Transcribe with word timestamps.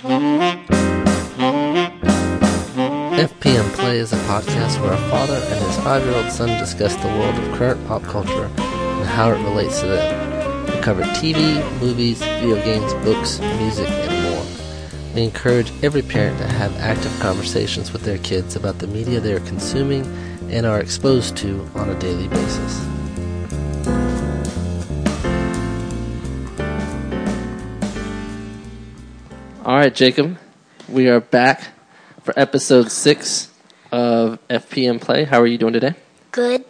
FPM 0.00 0.16
Play 3.74 3.98
is 3.98 4.14
a 4.14 4.16
podcast 4.16 4.80
where 4.80 4.94
a 4.94 5.10
father 5.10 5.34
and 5.34 5.66
his 5.66 5.76
five 5.84 6.02
year 6.06 6.14
old 6.14 6.32
son 6.32 6.48
discuss 6.58 6.96
the 6.96 7.08
world 7.08 7.34
of 7.34 7.58
current 7.58 7.86
pop 7.86 8.02
culture 8.04 8.46
and 8.46 9.06
how 9.06 9.30
it 9.30 9.38
relates 9.44 9.80
to 9.80 9.88
them. 9.88 10.64
We 10.64 10.80
cover 10.80 11.02
TV, 11.02 11.62
movies, 11.82 12.20
video 12.20 12.56
games, 12.64 12.94
books, 13.04 13.40
music, 13.58 13.90
and 13.90 14.22
more. 14.32 14.42
We 15.14 15.24
encourage 15.24 15.70
every 15.84 16.00
parent 16.00 16.38
to 16.38 16.46
have 16.46 16.74
active 16.78 17.14
conversations 17.20 17.92
with 17.92 18.04
their 18.04 18.16
kids 18.18 18.56
about 18.56 18.78
the 18.78 18.86
media 18.86 19.20
they 19.20 19.34
are 19.34 19.40
consuming 19.40 20.06
and 20.50 20.64
are 20.64 20.80
exposed 20.80 21.36
to 21.38 21.68
on 21.74 21.90
a 21.90 21.98
daily 21.98 22.28
basis. 22.28 22.89
Right, 29.80 29.94
Jacob, 29.94 30.36
we 30.90 31.08
are 31.08 31.20
back 31.20 31.68
for 32.22 32.38
episode 32.38 32.92
six 32.92 33.50
of 33.90 34.38
FPM 34.48 35.00
Play. 35.00 35.24
How 35.24 35.40
are 35.40 35.46
you 35.46 35.56
doing 35.56 35.72
today? 35.72 35.94
Good. 36.32 36.66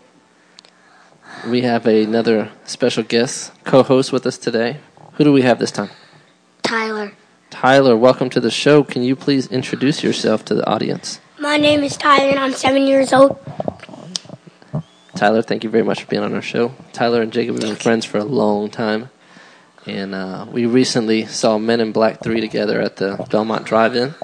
We 1.49 1.63
have 1.63 1.87
another 1.87 2.53
special 2.67 3.03
guest 3.03 3.51
co-host 3.65 4.13
with 4.13 4.25
us 4.27 4.39
today. 4.39 4.77
Who 5.15 5.25
do 5.25 5.33
we 5.33 5.43
have 5.43 5.59
this 5.59 5.73
time? 5.73 5.91
Tyler. 6.63 7.11
Tyler, 7.51 7.97
welcome 7.97 8.31
to 8.31 8.39
the 8.39 8.49
show. 8.49 8.85
Can 8.85 9.03
you 9.03 9.17
please 9.17 9.49
introduce 9.49 10.05
yourself 10.05 10.45
to 10.45 10.55
the 10.55 10.65
audience? 10.71 11.19
My 11.37 11.57
name 11.57 11.83
is 11.83 11.97
Tyler 11.97 12.31
and 12.31 12.39
I'm 12.39 12.53
seven 12.53 12.87
years 12.87 13.13
old. 13.13 13.41
Tyler, 15.17 15.43
thank 15.43 15.65
you 15.65 15.71
very 15.71 15.83
much 15.83 16.05
for 16.05 16.07
being 16.07 16.23
on 16.23 16.33
our 16.33 16.41
show. 16.41 16.77
Tyler 16.93 17.23
and 17.23 17.33
Jacob 17.33 17.57
have 17.57 17.65
been 17.65 17.75
friends 17.75 18.05
for 18.05 18.19
a 18.19 18.25
long 18.25 18.71
time. 18.71 19.11
And 19.87 20.15
uh, 20.15 20.47
we 20.51 20.67
recently 20.67 21.27
saw 21.27 21.59
Men 21.59 21.81
in 21.81 21.93
Black 21.93 22.23
3 22.23 22.41
together 22.41 22.81
at 22.81 22.97
the 22.97 23.27
Belmont 23.31 23.65
Drive 23.65 23.97
In. 23.97 24.15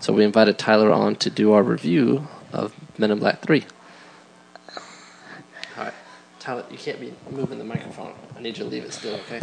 So 0.00 0.12
we 0.12 0.24
invited 0.24 0.58
Tyler 0.58 0.90
on 0.90 1.16
to 1.16 1.30
do 1.30 1.52
our 1.52 1.62
review 1.62 2.26
of 2.52 2.74
Men 2.98 3.10
in 3.10 3.18
Black 3.18 3.40
3. 3.40 3.64
All 5.76 5.84
right. 5.84 5.94
Tyler, 6.38 6.64
you 6.70 6.78
can't 6.78 7.00
be 7.00 7.14
moving 7.30 7.58
the 7.58 7.64
microphone. 7.64 8.14
I 8.36 8.40
need 8.40 8.58
you 8.58 8.64
to 8.64 8.70
leave 8.70 8.84
it 8.84 8.92
still, 8.92 9.14
okay? 9.26 9.40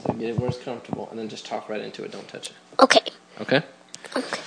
So 0.00 0.12
get 0.12 0.30
it 0.30 0.38
where 0.38 0.48
it's 0.48 0.58
comfortable 0.58 1.08
and 1.10 1.18
then 1.18 1.28
just 1.28 1.46
talk 1.46 1.68
right 1.68 1.80
into 1.80 2.04
it. 2.04 2.12
Don't 2.12 2.28
touch 2.28 2.50
it. 2.50 2.56
Okay. 2.80 3.00
Okay? 3.40 3.62
Okay. 4.16 4.40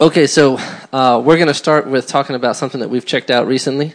Okay, 0.00 0.26
so 0.26 0.58
uh, 0.92 1.20
we're 1.24 1.36
going 1.36 1.48
to 1.48 1.54
start 1.54 1.86
with 1.86 2.06
talking 2.06 2.36
about 2.36 2.56
something 2.56 2.80
that 2.80 2.88
we've 2.88 3.06
checked 3.06 3.30
out 3.30 3.46
recently. 3.46 3.94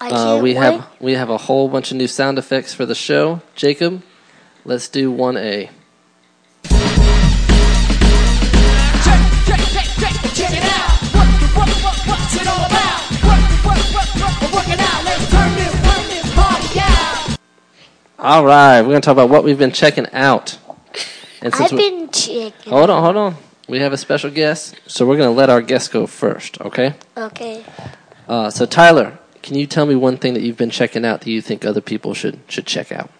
I 0.00 0.08
Uh, 0.08 0.10
can't 0.10 0.42
we 0.42 0.50
wait. 0.54 0.56
have 0.62 0.86
we 1.00 1.12
have 1.14 1.30
a 1.30 1.38
whole 1.38 1.68
bunch 1.68 1.90
of 1.90 1.96
new 1.96 2.06
sound 2.06 2.38
effects 2.38 2.72
for 2.74 2.86
the 2.86 2.94
show. 2.94 3.40
Jacob, 3.56 4.02
let's 4.64 4.88
do 4.88 5.10
one 5.10 5.36
A. 5.36 5.70
Check, 9.04 9.20
check, 9.46 9.60
check, 9.60 9.86
check, 9.98 10.14
check 10.34 10.52
it 10.52 10.62
out. 10.64 10.90
What, 11.14 11.28
what, 11.56 11.68
what, 11.82 11.96
what's 12.06 12.34
it 12.36 12.46
all 12.46 12.64
about? 12.66 13.00
What, 13.26 13.40
what, 13.64 13.78
what, 13.94 14.08
what, 14.20 14.52
work 14.54 14.68
it 14.68 14.80
out. 14.80 15.04
Let's 15.04 15.30
turn 15.30 15.54
this, 15.54 15.72
turn 15.82 16.08
this 16.08 16.34
party 16.34 16.80
out. 16.80 17.38
All 18.18 18.44
right, 18.44 18.80
we're 18.82 18.88
gonna 18.88 19.00
talk 19.00 19.12
about 19.12 19.30
what 19.30 19.42
we've 19.44 19.58
been 19.58 19.72
checking 19.72 20.06
out. 20.12 20.58
And 21.42 21.54
I've 21.54 21.72
we- 21.72 21.78
been 21.78 22.08
checking. 22.10 22.72
hold 22.72 22.90
on, 22.90 23.02
hold 23.02 23.16
on, 23.16 23.36
we 23.68 23.80
have 23.80 23.92
a 23.92 23.96
special 23.96 24.30
guest, 24.30 24.76
so 24.86 25.06
we're 25.06 25.16
gonna 25.16 25.30
let 25.32 25.50
our 25.50 25.62
guest 25.62 25.90
go 25.92 26.06
first. 26.06 26.60
Okay. 26.60 26.94
Okay. 27.16 27.64
Uh, 28.28 28.50
so 28.50 28.66
Tyler, 28.66 29.18
can 29.48 29.56
you 29.56 29.66
tell 29.66 29.86
me 29.86 29.96
one 29.96 30.18
thing 30.18 30.34
that 30.34 30.42
you've 30.42 30.58
been 30.58 30.68
checking 30.68 31.06
out 31.06 31.22
that 31.22 31.30
you 31.30 31.40
think 31.40 31.64
other 31.64 31.80
people 31.80 32.12
should 32.12 32.38
should 32.48 32.66
check 32.66 32.92
out? 32.92 33.10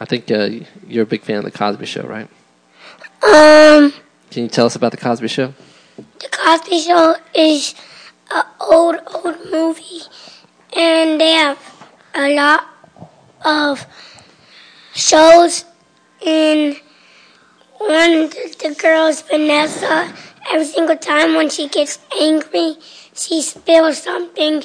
I 0.00 0.06
think 0.06 0.30
uh, 0.30 0.48
you're 0.88 1.02
a 1.02 1.06
big 1.06 1.24
fan 1.24 1.36
of 1.36 1.44
the 1.44 1.50
Cosby 1.50 1.84
Show, 1.84 2.06
right? 2.06 2.26
Um, 3.22 3.92
Can 4.30 4.44
you 4.44 4.48
tell 4.48 4.64
us 4.64 4.76
about 4.76 4.92
the 4.92 4.96
Cosby 4.96 5.28
Show? 5.28 5.52
The 6.20 6.28
Cosby 6.30 6.80
Show 6.80 7.16
is 7.34 7.74
an 8.30 8.44
old, 8.60 8.96
old 9.12 9.36
movie, 9.52 10.00
and 10.74 11.20
they 11.20 11.32
have 11.32 11.58
a 12.14 12.34
lot 12.34 12.66
of 13.44 13.84
shows. 14.94 15.66
And 16.26 16.76
one, 17.76 18.30
the, 18.30 18.56
the 18.58 18.74
girl's 18.80 19.20
Vanessa. 19.20 20.14
Every 20.50 20.64
single 20.64 20.96
time 20.96 21.34
when 21.34 21.50
she 21.50 21.68
gets 21.68 21.98
angry, 22.18 22.76
she 23.12 23.42
spills 23.42 24.02
something. 24.02 24.62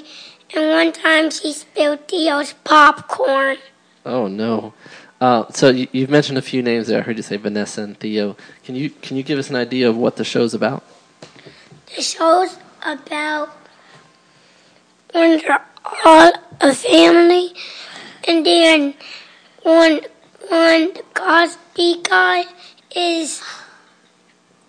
And 0.53 0.69
one 0.69 0.91
time 0.91 1.31
she 1.31 1.53
spilled 1.53 2.07
Theo's 2.07 2.53
popcorn. 2.63 3.57
Oh 4.05 4.27
no. 4.27 4.73
Uh, 5.21 5.45
so 5.51 5.69
you, 5.69 5.87
you've 5.91 6.09
mentioned 6.09 6.37
a 6.37 6.41
few 6.41 6.63
names 6.63 6.87
there. 6.87 6.99
I 6.99 7.01
heard 7.03 7.17
you 7.17 7.23
say 7.23 7.37
Vanessa 7.37 7.83
and 7.83 7.97
Theo. 7.97 8.35
Can 8.63 8.75
you 8.75 8.89
can 8.89 9.17
you 9.17 9.23
give 9.23 9.37
us 9.37 9.49
an 9.49 9.55
idea 9.55 9.87
of 9.87 9.95
what 9.95 10.15
the 10.15 10.23
show's 10.23 10.53
about? 10.53 10.83
The 11.95 12.01
show's 12.01 12.57
about 12.83 13.49
when 15.13 15.39
they're 15.39 15.63
all 16.05 16.33
a 16.59 16.73
family, 16.73 17.53
and 18.27 18.45
then 18.45 18.95
one 19.63 20.01
one 20.49 20.93
the 20.93 21.03
Cosby 21.13 22.01
guy 22.03 22.45
is 22.95 23.41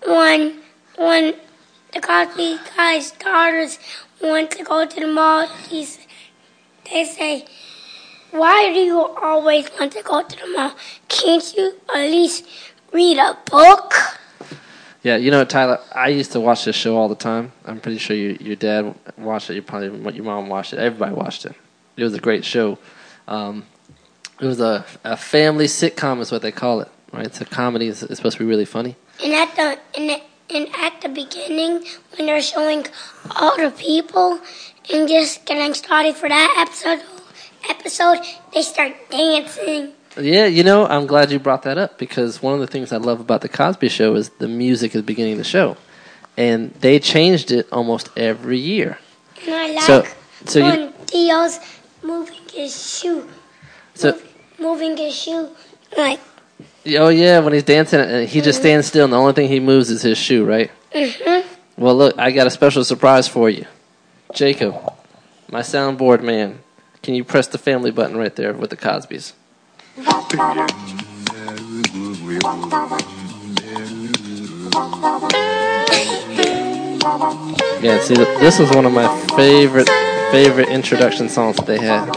one 0.04 0.60
one 0.96 1.34
the 1.94 2.00
Cosby 2.00 2.58
guy's 2.76 3.12
daughters 3.12 3.78
want 4.22 4.50
to 4.52 4.64
go 4.64 4.86
to 4.86 5.00
the 5.00 5.06
mall. 5.06 5.46
He's, 5.68 5.98
they 6.90 7.04
say, 7.04 7.44
"Why 8.30 8.72
do 8.72 8.78
you 8.80 9.00
always 9.00 9.70
want 9.78 9.92
to 9.92 10.02
go 10.02 10.22
to 10.22 10.36
the 10.36 10.48
mall? 10.48 10.74
Can't 11.08 11.54
you 11.56 11.74
at 11.94 12.10
least 12.10 12.46
read 12.92 13.18
a 13.18 13.36
book?" 13.50 13.94
Yeah, 15.02 15.16
you 15.16 15.32
know, 15.32 15.44
Tyler. 15.44 15.80
I 15.94 16.08
used 16.08 16.32
to 16.32 16.40
watch 16.40 16.64
this 16.64 16.76
show 16.76 16.96
all 16.96 17.08
the 17.08 17.16
time. 17.16 17.52
I'm 17.64 17.80
pretty 17.80 17.98
sure 17.98 18.16
you, 18.16 18.36
your 18.40 18.54
dad 18.56 18.94
watched 19.18 19.50
it. 19.50 19.54
You 19.54 19.62
probably 19.62 20.14
your 20.14 20.24
mom 20.24 20.48
watched 20.48 20.72
it. 20.72 20.78
Everybody 20.78 21.14
watched 21.14 21.44
it. 21.44 21.54
It 21.96 22.04
was 22.04 22.14
a 22.14 22.20
great 22.20 22.44
show. 22.44 22.78
Um, 23.26 23.66
it 24.40 24.46
was 24.46 24.60
a, 24.60 24.84
a 25.04 25.16
family 25.16 25.66
sitcom, 25.66 26.20
is 26.20 26.30
what 26.30 26.42
they 26.42 26.52
call 26.52 26.80
it. 26.80 26.88
Right? 27.12 27.26
It's 27.26 27.40
a 27.40 27.44
comedy. 27.44 27.88
It's, 27.88 28.02
it's 28.02 28.16
supposed 28.16 28.38
to 28.38 28.44
be 28.44 28.48
really 28.48 28.64
funny. 28.64 28.96
And 29.22 29.32
at 29.34 29.54
the 29.56 29.78
and, 30.00 30.22
and 30.54 30.68
at 30.76 31.00
the 31.00 31.08
beginning, 31.08 31.84
when 32.16 32.26
they're 32.26 32.42
showing 32.42 32.86
all 33.36 33.56
the 33.56 33.70
people 33.70 34.40
and 34.92 35.08
just 35.08 35.44
getting 35.46 35.74
started 35.74 36.14
for 36.16 36.28
that 36.28 36.54
episode, 36.58 37.02
episode, 37.68 38.18
they 38.52 38.62
start 38.62 38.92
dancing. 39.10 39.92
Yeah, 40.18 40.46
you 40.46 40.62
know, 40.62 40.86
I'm 40.86 41.06
glad 41.06 41.30
you 41.30 41.38
brought 41.38 41.62
that 41.62 41.78
up 41.78 41.98
because 41.98 42.42
one 42.42 42.54
of 42.54 42.60
the 42.60 42.66
things 42.66 42.92
I 42.92 42.98
love 42.98 43.20
about 43.20 43.40
the 43.40 43.48
Cosby 43.48 43.88
Show 43.88 44.14
is 44.14 44.28
the 44.38 44.48
music 44.48 44.94
at 44.94 44.98
the 44.98 45.02
beginning 45.02 45.32
of 45.32 45.38
the 45.38 45.44
show, 45.44 45.76
and 46.36 46.72
they 46.80 46.98
changed 46.98 47.50
it 47.50 47.66
almost 47.72 48.10
every 48.16 48.58
year. 48.58 48.98
And 49.46 49.54
I 49.54 49.68
like 49.72 49.84
So- 49.84 50.06
so 50.44 50.58
you- 50.58 50.64
when 50.66 50.92
Theo's 51.06 51.60
moving 52.02 52.40
his 52.52 52.98
shoe, 52.98 53.28
So, 53.94 54.18
moving 54.58 54.96
his 54.96 55.14
shoe, 55.14 55.48
like 55.96 56.20
oh 56.86 57.08
yeah, 57.08 57.38
when 57.40 57.52
he's 57.52 57.62
dancing, 57.62 58.00
and 58.00 58.28
he 58.28 58.40
just 58.40 58.60
stands 58.60 58.86
still, 58.86 59.04
and 59.04 59.12
the 59.12 59.16
only 59.16 59.32
thing 59.32 59.48
he 59.48 59.60
moves 59.60 59.90
is 59.90 60.02
his 60.02 60.18
shoe, 60.18 60.44
right? 60.44 60.70
mhm. 60.94 61.44
Well, 61.76 61.94
look, 61.96 62.18
I 62.18 62.30
got 62.30 62.46
a 62.46 62.50
special 62.50 62.84
surprise 62.84 63.26
for 63.28 63.48
you, 63.48 63.66
Jacob, 64.34 64.74
my 65.50 65.60
soundboard 65.60 66.22
man. 66.22 66.60
Can 67.02 67.14
you 67.14 67.24
press 67.24 67.48
the 67.48 67.58
family 67.58 67.90
button 67.90 68.16
right 68.16 68.34
there 68.36 68.52
with 68.52 68.70
the 68.70 68.76
Cosbys? 68.76 69.32
Yeah, 77.82 77.98
see, 78.00 78.14
this 78.14 78.58
was 78.60 78.70
one 78.70 78.86
of 78.86 78.92
my 78.92 79.08
favorite 79.36 79.88
favorite 80.30 80.68
introduction 80.68 81.28
songs 81.28 81.56
that 81.56 81.66
they 81.66 81.78
had. 81.78 82.10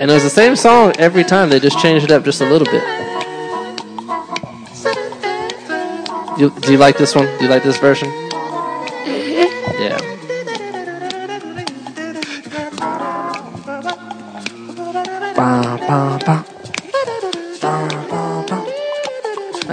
And 0.00 0.10
it 0.10 0.14
was 0.14 0.24
the 0.24 0.30
same 0.30 0.56
song 0.56 0.92
every 0.98 1.24
time. 1.24 1.50
They 1.50 1.60
just 1.60 1.78
changed 1.78 2.04
it 2.04 2.10
up 2.10 2.24
just 2.24 2.40
a 2.40 2.44
little 2.44 2.66
bit. 2.66 2.82
You, 6.38 6.50
do 6.60 6.72
you 6.72 6.78
like 6.78 6.98
this 6.98 7.14
one? 7.14 7.26
Do 7.38 7.44
you 7.44 7.50
like 7.50 7.62
this 7.62 7.78
version? 7.78 8.08
Yeah. 9.78 9.98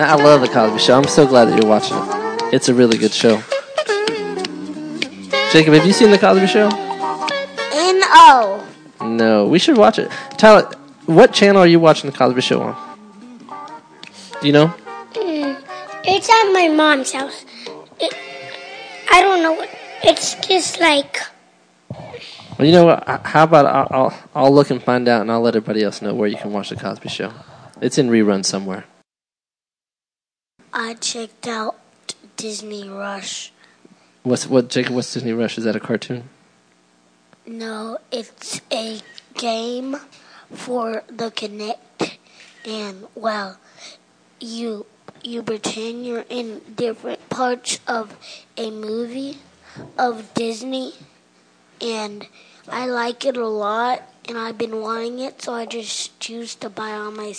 I 0.03 0.15
love 0.15 0.41
the 0.41 0.47
Cosby 0.47 0.79
Show. 0.79 0.97
I'm 0.97 1.05
so 1.05 1.25
glad 1.25 1.45
that 1.45 1.59
you're 1.59 1.69
watching 1.69 1.97
it. 1.97 2.53
It's 2.53 2.69
a 2.69 2.73
really 2.73 2.97
good 2.97 3.13
show. 3.13 3.41
Jacob, 5.51 5.73
have 5.73 5.85
you 5.85 5.93
seen 5.93 6.11
the 6.11 6.17
Cosby 6.19 6.47
Show? 6.47 6.67
N 7.73 8.01
O. 8.03 8.60
No, 9.17 9.47
we 9.47 9.59
should 9.59 9.77
watch 9.77 9.99
it. 9.99 10.09
Tyler, 10.37 10.71
what 11.05 11.33
channel 11.33 11.61
are 11.61 11.67
you 11.67 11.79
watching 11.79 12.09
the 12.09 12.17
Cosby 12.17 12.41
Show 12.41 12.61
on? 12.61 12.97
Do 14.41 14.47
you 14.47 14.53
know? 14.53 14.73
Mm, 15.13 15.61
it's 16.03 16.29
at 16.29 16.51
my 16.53 16.67
mom's 16.69 17.11
house. 17.11 17.45
It, 17.99 18.13
I 19.11 19.21
don't 19.21 19.43
know. 19.43 19.65
It's 20.03 20.35
just 20.47 20.79
like 20.79 21.19
Well, 22.57 22.65
you 22.67 22.71
know 22.71 22.85
what? 22.85 23.03
How 23.25 23.43
about 23.43 23.65
I'll, 23.65 23.87
I'll 23.91 24.19
I'll 24.33 24.53
look 24.53 24.69
and 24.71 24.81
find 24.81 25.07
out, 25.07 25.21
and 25.21 25.31
I'll 25.31 25.41
let 25.41 25.55
everybody 25.55 25.83
else 25.83 26.01
know 26.01 26.13
where 26.13 26.27
you 26.27 26.37
can 26.37 26.51
watch 26.51 26.69
the 26.69 26.75
Cosby 26.75 27.09
Show. 27.09 27.33
It's 27.81 27.97
in 27.97 28.09
rerun 28.09 28.45
somewhere. 28.45 28.85
I 30.73 30.93
checked 30.95 31.47
out 31.47 31.75
Disney 32.37 32.87
Rush. 32.87 33.51
What's 34.23 34.47
what 34.47 34.69
Jacob? 34.69 34.95
What's 34.95 35.13
Disney 35.13 35.33
Rush? 35.33 35.57
Is 35.57 35.65
that 35.65 35.75
a 35.75 35.79
cartoon? 35.79 36.29
No, 37.45 37.97
it's 38.11 38.61
a 38.71 38.99
game 39.33 39.97
for 40.51 41.03
the 41.07 41.31
Kinect, 41.31 42.17
and 42.65 43.07
well, 43.15 43.57
you 44.39 44.85
you 45.23 45.41
pretend 45.43 46.05
you're 46.05 46.25
in 46.29 46.61
different 46.75 47.29
parts 47.29 47.79
of 47.87 48.15
a 48.57 48.69
movie 48.69 49.39
of 49.97 50.33
Disney, 50.33 50.93
and 51.81 52.27
I 52.69 52.85
like 52.85 53.25
it 53.25 53.37
a 53.37 53.47
lot, 53.47 54.03
and 54.27 54.37
I've 54.37 54.57
been 54.57 54.79
wanting 54.81 55.19
it, 55.19 55.41
so 55.41 55.53
I 55.53 55.65
just 55.65 56.19
choose 56.19 56.53
to 56.55 56.69
buy 56.69 56.91
on 56.91 57.17
my 57.17 57.33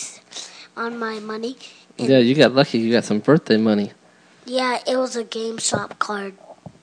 on 0.76 0.98
my 0.98 1.20
money. 1.20 1.56
And 1.98 2.08
Yeah, 2.08 2.18
you 2.18 2.34
got 2.34 2.52
lucky. 2.54 2.78
You 2.78 2.90
got 2.92 3.04
some 3.04 3.20
birthday 3.20 3.56
money. 3.56 3.92
yeah, 4.46 4.80
it 4.86 4.96
was 4.96 5.14
a 5.14 5.24
GameStop 5.24 5.98
card. 6.00 6.34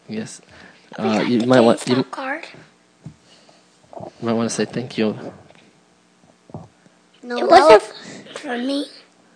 Yes. 0.08 0.42
Uh, 0.98 1.24
you 1.28 1.42
the 1.42 1.48
might 1.48 1.60
want 1.60 1.80
GameStop 1.82 1.98
you 1.98 2.04
card. 2.06 2.46
Might 4.22 4.34
want 4.34 4.50
to 4.50 4.56
say 4.56 4.66
thank 4.66 4.98
you. 4.98 5.16
No, 7.22 7.38
It 7.38 7.48
wasn't 7.50 7.84
was 7.84 8.42
from 8.42 8.66
me. 8.66 8.86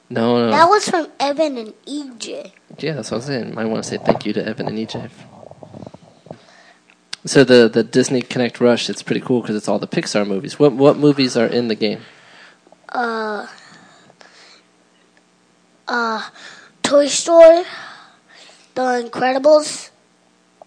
No, 0.10 0.46
no. 0.46 0.52
That 0.52 0.70
was 0.70 0.88
from 0.88 1.08
Evan 1.20 1.58
and 1.58 1.74
E 1.86 2.04
EJ. 2.10 2.52
Yeah, 2.80 2.94
that's 2.94 3.12
what 3.12 3.18
I'm 3.18 3.24
saying. 3.24 3.54
Might 3.56 3.66
want 3.66 3.84
to 3.84 3.90
say 3.90 3.98
thank 3.98 4.26
you 4.26 4.34
to 4.34 4.46
Evan 4.46 4.68
and 4.68 4.78
EJ. 4.78 5.10
So 7.26 7.44
the 7.44 7.70
the 7.70 7.84
Disney 7.84 8.22
Kinect 8.22 8.60
Rush, 8.60 8.90
it's 8.90 9.02
pretty 9.02 9.22
cool 9.22 9.42
because 9.42 9.56
it's 9.56 9.68
all 9.70 9.80
the 9.80 9.88
Pixar 9.88 10.28
movies. 10.28 10.60
What 10.60 10.74
what 10.74 10.98
movies 10.98 11.38
are 11.38 11.46
in 11.48 11.68
the 11.68 11.76
game? 11.76 12.02
Uh, 12.90 13.48
uh, 15.88 16.30
Toy 16.84 17.08
Story, 17.08 17.64
The 18.76 19.10
Incredibles, 19.10 19.90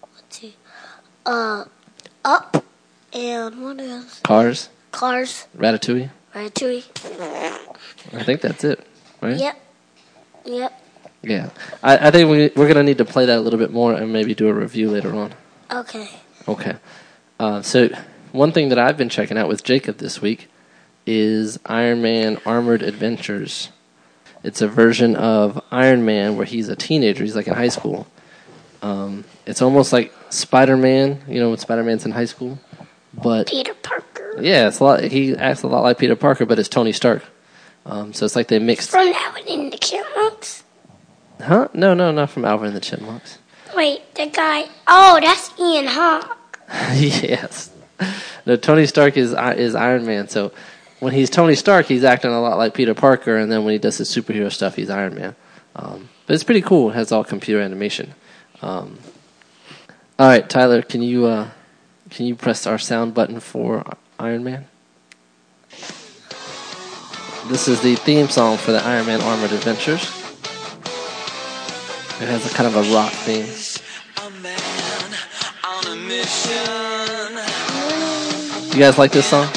let's 0.01 0.37
see, 0.39 0.55
uh, 1.25 1.63
Up, 2.25 2.65
and 3.17 3.63
what 3.63 3.79
else? 3.79 4.19
Cars, 4.21 4.69
Cars, 4.91 5.47
Ratatouille. 5.57 6.09
Ratatouille. 6.33 6.83
I 8.13 8.23
think 8.23 8.41
that's 8.41 8.63
it, 8.63 8.85
right? 9.21 9.37
Yep, 9.37 9.61
yep. 10.45 10.81
Yeah. 11.23 11.49
I, 11.83 12.07
I 12.07 12.11
think 12.11 12.29
we 12.29 12.51
we're 12.55 12.67
gonna 12.67 12.83
need 12.83 12.99
to 12.99 13.05
play 13.05 13.25
that 13.25 13.37
a 13.37 13.41
little 13.41 13.59
bit 13.59 13.71
more 13.71 13.93
and 13.93 14.13
maybe 14.13 14.35
do 14.35 14.47
a 14.47 14.53
review 14.53 14.89
later 14.89 15.15
on. 15.15 15.33
Okay. 15.71 16.09
Okay. 16.47 16.75
Uh, 17.39 17.61
so 17.61 17.89
one 18.31 18.51
thing 18.51 18.69
that 18.69 18.79
I've 18.79 18.97
been 18.97 19.09
checking 19.09 19.37
out 19.37 19.47
with 19.47 19.63
Jacob 19.63 19.97
this 19.97 20.21
week 20.21 20.49
is 21.05 21.59
Iron 21.65 22.01
Man 22.01 22.39
Armored 22.45 22.81
Adventures. 22.81 23.69
It's 24.43 24.61
a 24.61 24.67
version 24.67 25.15
of 25.15 25.61
Iron 25.71 26.05
Man 26.05 26.37
where 26.37 26.45
he's 26.45 26.69
a 26.69 26.75
teenager. 26.75 27.23
He's 27.23 27.35
like 27.35 27.47
in 27.47 27.55
high 27.55 27.69
school. 27.69 28.07
Um, 28.81 29.25
it's 29.45 29.61
almost 29.61 29.91
like 29.91 30.13
Spider 30.29 30.77
Man. 30.77 31.21
You 31.27 31.39
know 31.39 31.49
when 31.49 31.57
Spider 31.57 31.83
Man's 31.83 32.05
in 32.05 32.11
high 32.11 32.25
school, 32.25 32.59
but 33.21 33.47
Peter 33.47 33.73
Parker. 33.73 34.35
yeah, 34.41 34.67
it's 34.67 34.79
a 34.79 34.83
lot. 34.83 35.03
He 35.03 35.35
acts 35.35 35.63
a 35.63 35.67
lot 35.67 35.83
like 35.83 35.97
Peter 35.97 36.15
Parker, 36.15 36.45
but 36.45 36.59
it's 36.59 36.69
Tony 36.69 36.91
Stark. 36.91 37.23
Um, 37.85 38.13
so 38.13 38.25
it's 38.25 38.35
like 38.35 38.47
they 38.47 38.59
mixed. 38.59 38.91
From 38.91 39.05
that 39.07 39.33
one 39.33 39.47
in 39.47 39.69
the 39.69 39.77
Chipmunks. 39.77 40.63
Huh? 41.41 41.69
No, 41.73 41.93
no, 41.93 42.11
not 42.11 42.29
from 42.29 42.45
Alvin 42.45 42.67
and 42.67 42.75
the 42.75 42.81
Chipmunks. 42.81 43.39
Wait, 43.75 44.13
the 44.15 44.27
guy. 44.27 44.65
Oh, 44.87 45.19
that's 45.21 45.51
Ian 45.59 45.87
Hawke. 45.87 46.59
yes. 46.95 47.69
No, 48.45 48.55
Tony 48.55 48.85
Stark 48.85 49.17
is 49.17 49.33
is 49.33 49.75
Iron 49.75 50.05
Man. 50.05 50.27
So 50.27 50.51
when 50.99 51.13
he's 51.13 51.29
Tony 51.29 51.55
Stark, 51.55 51.85
he's 51.85 52.03
acting 52.03 52.31
a 52.31 52.41
lot 52.41 52.57
like 52.57 52.73
Peter 52.73 52.93
Parker, 52.93 53.37
and 53.37 53.51
then 53.51 53.63
when 53.63 53.73
he 53.73 53.77
does 53.77 53.97
his 53.97 54.09
superhero 54.09 54.51
stuff, 54.51 54.75
he's 54.75 54.89
Iron 54.89 55.15
Man. 55.15 55.35
Um, 55.75 56.09
but 56.25 56.33
it's 56.33 56.43
pretty 56.43 56.61
cool. 56.61 56.89
It 56.91 56.95
has 56.95 57.11
all 57.11 57.23
computer 57.23 57.61
animation. 57.61 58.13
Um, 58.61 58.97
all 60.19 60.27
right, 60.27 60.47
Tyler, 60.49 60.81
can 60.81 61.01
you 61.01 61.25
uh, 61.25 61.49
can 62.09 62.25
you 62.25 62.35
press 62.35 62.65
our 62.65 62.77
sound 62.77 63.13
button 63.13 63.39
for 63.39 63.83
Iron 64.19 64.43
Man? 64.43 64.67
This 67.47 67.67
is 67.67 67.81
the 67.81 67.95
theme 67.95 68.27
song 68.29 68.57
for 68.57 68.71
the 68.71 68.83
Iron 68.83 69.05
Man 69.05 69.21
Armored 69.21 69.51
Adventures. 69.51 70.03
It 72.19 72.27
has 72.27 72.51
a 72.51 72.55
kind 72.55 72.67
of 72.67 72.75
a 72.75 72.93
rock 72.93 73.11
theme. 73.11 73.45
Mission. 76.07 77.37
You 78.73 78.79
guys 78.79 78.97
like 78.97 79.11
this 79.11 79.25
song? 79.25 79.47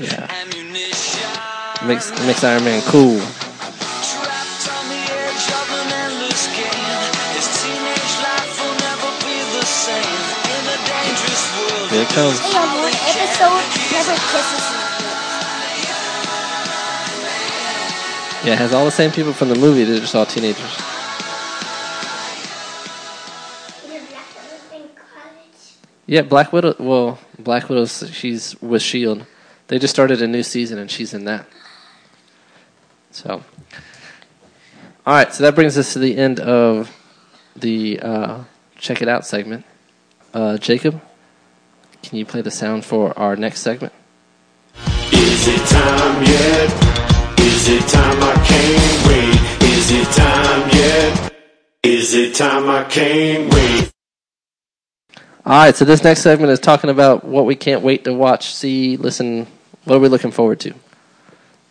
Yeah. 0.00 0.28
ammunition. 0.42 1.86
Makes 1.86 2.10
makes 2.26 2.42
Iron 2.42 2.64
Man 2.64 2.82
cool. 2.82 3.20
World. 12.16 12.34
Here 12.34 12.40
it 12.40 12.40
comes. 12.40 12.40
Hey, 12.40 12.58
on 12.58 12.68
one 12.78 12.92
episode, 12.92 13.64
never 13.92 14.14
kisses 14.14 14.84
Yeah, 18.44 18.52
it 18.52 18.58
has 18.58 18.74
all 18.74 18.84
the 18.84 18.90
same 18.90 19.10
people 19.10 19.32
from 19.32 19.48
the 19.48 19.54
movie. 19.54 19.84
They're 19.84 20.00
just 20.00 20.14
all 20.14 20.26
teenagers. 20.26 20.84
Yeah, 26.06 26.20
Black 26.20 26.52
Widow. 26.52 26.76
Well, 26.78 27.18
Black 27.38 27.70
Widow's 27.70 28.10
she's 28.12 28.60
with 28.60 28.82
Shield. 28.82 29.24
They 29.68 29.78
just 29.78 29.94
started 29.94 30.20
a 30.20 30.26
new 30.26 30.42
season, 30.42 30.78
and 30.78 30.90
she's 30.90 31.14
in 31.14 31.24
that. 31.24 31.46
So, 33.10 33.42
all 35.06 35.14
right. 35.14 35.32
So 35.32 35.44
that 35.44 35.54
brings 35.54 35.78
us 35.78 35.94
to 35.94 35.98
the 35.98 36.18
end 36.18 36.40
of 36.40 36.94
the 37.56 38.00
uh, 38.00 38.44
check 38.76 39.00
it 39.00 39.08
out 39.08 39.24
segment. 39.24 39.64
Uh, 40.34 40.58
Jacob, 40.58 41.00
can 42.04 42.18
you 42.18 42.26
play 42.26 42.42
the 42.42 42.50
sound 42.50 42.84
for 42.84 43.18
our 43.18 43.34
next 43.34 43.60
segment? 43.60 43.92
Is 45.12 45.48
it 45.48 45.66
time 45.68 46.22
yet? 46.22 47.40
Is 47.40 47.68
it 47.68 47.88
time 47.88 48.22
I 48.22 48.34
can't 48.44 49.06
wait? 49.08 49.68
Is 49.70 49.90
it 49.90 50.06
time 50.12 50.70
yet? 50.70 51.34
Is 51.82 52.14
it 52.14 52.34
time 52.34 52.68
I 52.68 52.84
can't 52.84 53.52
wait? 53.52 53.90
All 55.46 55.52
right, 55.52 55.74
so 55.74 55.84
this 55.84 56.04
next 56.04 56.20
segment 56.20 56.52
is 56.52 56.60
talking 56.60 56.90
about 56.90 57.24
what 57.24 57.46
we 57.46 57.54
can't 57.54 57.82
wait 57.82 58.04
to 58.04 58.12
watch, 58.12 58.54
see, 58.54 58.96
listen. 58.96 59.46
What 59.84 59.96
are 59.96 60.00
we 60.00 60.08
looking 60.08 60.30
forward 60.30 60.60
to? 60.60 60.74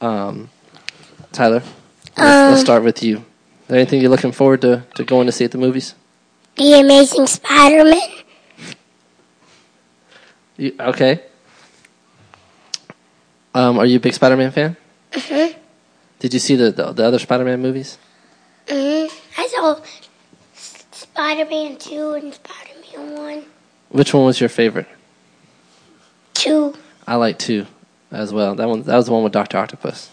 Um, 0.01 0.50
Tyler, 1.31 1.63
let's, 2.18 2.51
let's 2.51 2.62
start 2.62 2.84
with 2.84 3.01
you. 3.01 3.17
Is 3.17 3.24
there 3.67 3.77
anything 3.77 4.01
you're 4.01 4.12
looking 4.12 4.31
forward 4.31 4.62
to, 4.62 4.84
to 4.96 5.03
going 5.03 5.25
to 5.25 5.31
see 5.31 5.46
at 5.46 5.51
the 5.51 5.58
movies? 5.58 5.96
The 6.58 6.79
Amazing 6.79 7.25
Spider-Man. 7.25 8.23
You, 10.57 10.75
okay. 10.79 11.22
Um, 13.55 13.77
are 13.79 13.86
you 13.86 13.98
a 13.98 14.00
big 14.00 14.13
Spider-Man 14.13 14.51
fan? 14.51 14.77
Mm-hmm. 15.12 15.60
Did 16.19 16.33
you 16.33 16.39
see 16.39 16.55
the, 16.55 16.72
the 16.72 16.91
the 16.91 17.03
other 17.05 17.19
Spider-Man 17.19 17.62
movies? 17.62 17.98
hmm 18.69 19.05
I 19.38 19.48
saw 19.48 19.79
Spider-Man 20.91 21.77
2 21.77 22.12
and 22.13 22.33
Spider-Man 22.33 23.17
1. 23.17 23.43
Which 23.89 24.13
one 24.13 24.25
was 24.25 24.39
your 24.39 24.50
favorite? 24.50 24.88
2. 26.36 26.74
I 27.07 27.15
like 27.15 27.38
two 27.38 27.65
as 28.12 28.31
well. 28.33 28.55
That 28.55 28.67
one 28.69 28.83
that 28.83 28.95
was 28.95 29.05
the 29.07 29.12
one 29.12 29.24
with 29.24 29.33
Doctor 29.33 29.57
Octopus. 29.57 30.10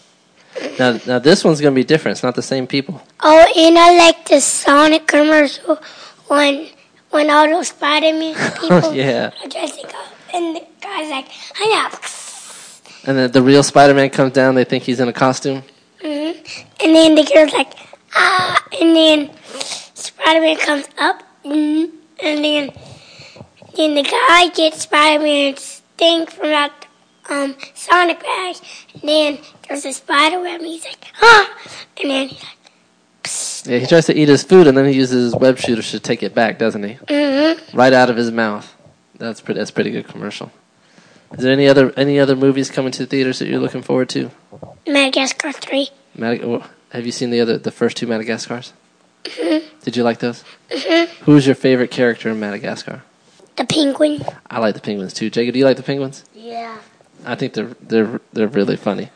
Now, 0.77 0.99
now 1.07 1.19
this 1.19 1.43
one's 1.43 1.61
gonna 1.61 1.73
be 1.73 1.83
different. 1.85 2.17
It's 2.17 2.23
not 2.23 2.35
the 2.35 2.41
same 2.41 2.67
people. 2.67 3.01
Oh, 3.21 3.53
and 3.55 3.77
I 3.77 3.97
like 3.97 4.27
the 4.27 4.39
Sonic 4.41 5.07
commercial 5.07 5.77
when 6.27 6.67
when 7.09 7.29
all 7.29 7.47
those 7.47 7.69
Spider-Man 7.69 8.35
people 8.59 8.93
Yeah. 8.93 9.31
are 9.43 9.47
dressing 9.49 9.85
up. 9.85 10.10
And 10.33 10.55
the 10.55 10.65
guy's 10.81 11.09
like, 11.09 11.27
I 11.55 11.65
know. 11.91 11.97
And 13.07 13.17
then 13.17 13.31
the 13.31 13.41
real 13.41 13.63
Spider-Man 13.63 14.09
comes 14.11 14.33
down. 14.33 14.55
They 14.55 14.63
think 14.63 14.83
he's 14.83 14.99
in 14.99 15.07
a 15.07 15.13
costume. 15.13 15.63
hmm 16.01 16.31
And 16.79 16.95
then 16.95 17.15
the 17.15 17.23
girl's 17.33 17.53
like, 17.53 17.73
ah. 18.15 18.63
And 18.79 18.95
then 18.95 19.31
Spider-Man 19.93 20.57
comes 20.57 20.87
up. 20.97 21.23
hmm 21.43 21.85
And 22.19 22.43
then, 22.45 22.71
then 23.75 23.95
the 23.95 24.03
guy 24.03 24.49
gets 24.49 24.81
Spider-Man's 24.83 25.81
thing 25.97 26.25
from 26.27 26.49
that 26.49 26.87
um, 27.29 27.55
Sonic 27.73 28.19
bag. 28.21 28.55
And 28.93 29.01
then 29.03 29.39
there's 29.67 29.85
a 29.85 29.93
spider 29.93 30.39
web. 30.41 30.59
And 30.59 30.67
he's 30.67 30.83
like, 30.85 31.05
ah. 31.21 31.57
And 32.01 32.09
then 32.09 32.27
he's 32.27 32.43
like, 32.43 33.71
Yeah, 33.71 33.79
he 33.79 33.85
tries 33.87 34.05
to 34.07 34.13
eat 34.15 34.27
his 34.27 34.43
food 34.43 34.67
and 34.67 34.77
then 34.77 34.85
he 34.85 34.93
uses 34.93 35.31
his 35.31 35.35
web 35.35 35.57
shooters 35.57 35.91
to 35.91 35.99
take 35.99 36.23
it 36.23 36.33
back, 36.33 36.57
doesn't 36.59 36.83
he? 36.83 36.95
mm-hmm. 36.95 37.77
Right 37.77 37.93
out 37.93 38.09
of 38.09 38.17
his 38.17 38.31
mouth. 38.31 38.75
That's 39.21 39.39
pretty. 39.39 39.59
That's 39.59 39.69
a 39.69 39.73
pretty 39.73 39.91
good 39.91 40.07
commercial. 40.07 40.51
Is 41.33 41.43
there 41.43 41.53
any 41.53 41.67
other 41.67 41.93
any 41.95 42.19
other 42.19 42.35
movies 42.35 42.71
coming 42.71 42.91
to 42.93 42.99
the 42.99 43.05
theaters 43.05 43.37
that 43.39 43.47
you're 43.47 43.59
looking 43.59 43.83
forward 43.83 44.09
to? 44.09 44.31
Madagascar 44.87 45.51
3. 45.51 45.89
Madag- 46.17 46.67
have 46.89 47.05
you 47.05 47.11
seen 47.11 47.29
the 47.29 47.39
other 47.39 47.57
the 47.57 47.71
first 47.71 47.97
two 47.97 48.07
Madagascars? 48.07 48.73
Mm-hmm. 49.23 49.67
Did 49.83 49.95
you 49.95 50.03
like 50.03 50.19
those? 50.19 50.43
Who's 51.21 51.45
your 51.45 51.55
favorite 51.55 51.91
character 51.91 52.29
in 52.29 52.39
Madagascar? 52.39 53.03
The 53.57 53.65
penguin. 53.65 54.25
I 54.49 54.59
like 54.59 54.73
the 54.73 54.81
penguins 54.81 55.13
too. 55.13 55.29
Jacob, 55.29 55.53
do 55.53 55.59
you 55.59 55.65
like 55.65 55.77
the 55.77 55.83
penguins? 55.83 56.25
Yeah. 56.33 56.77
I 57.23 57.35
think 57.35 57.53
they're 57.53 57.75
they're 57.79 58.19
they're 58.33 58.47
really 58.47 58.75
funny. 58.75 59.09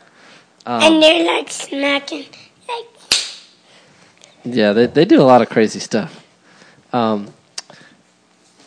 Um, 0.64 0.82
and 0.82 1.02
they're 1.02 1.24
like 1.26 1.50
smacking. 1.50 2.26
Like, 2.68 2.86
Yeah, 4.44 4.72
they 4.72 4.86
they 4.86 5.04
do 5.04 5.20
a 5.20 5.24
lot 5.26 5.42
of 5.42 5.48
crazy 5.48 5.80
stuff. 5.80 6.24
Um, 6.92 7.34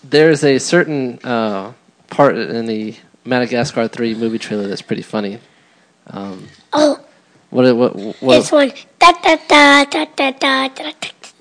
there's 0.10 0.44
a 0.44 0.58
certain 0.60 1.20
uh, 1.24 1.74
part 2.10 2.38
in 2.38 2.66
the 2.66 2.96
Madagascar 3.26 3.88
3 3.88 4.16
movie 4.16 4.40
trailer 4.40 4.68
that's 4.68 4.82
pretty 4.82 5.02
funny. 5.02 5.40
Um, 6.08 6.48
oh. 6.74 7.00
What, 7.50 7.76
what, 7.76 7.96
what, 8.22 8.36
This 8.38 8.52
one. 8.52 8.72
Da, 9.00 9.12
da, 9.12 9.38
da, 9.48 9.86
da, 9.86 10.06
da, 10.16 10.32
da, 10.32 10.68
da. 10.70 10.94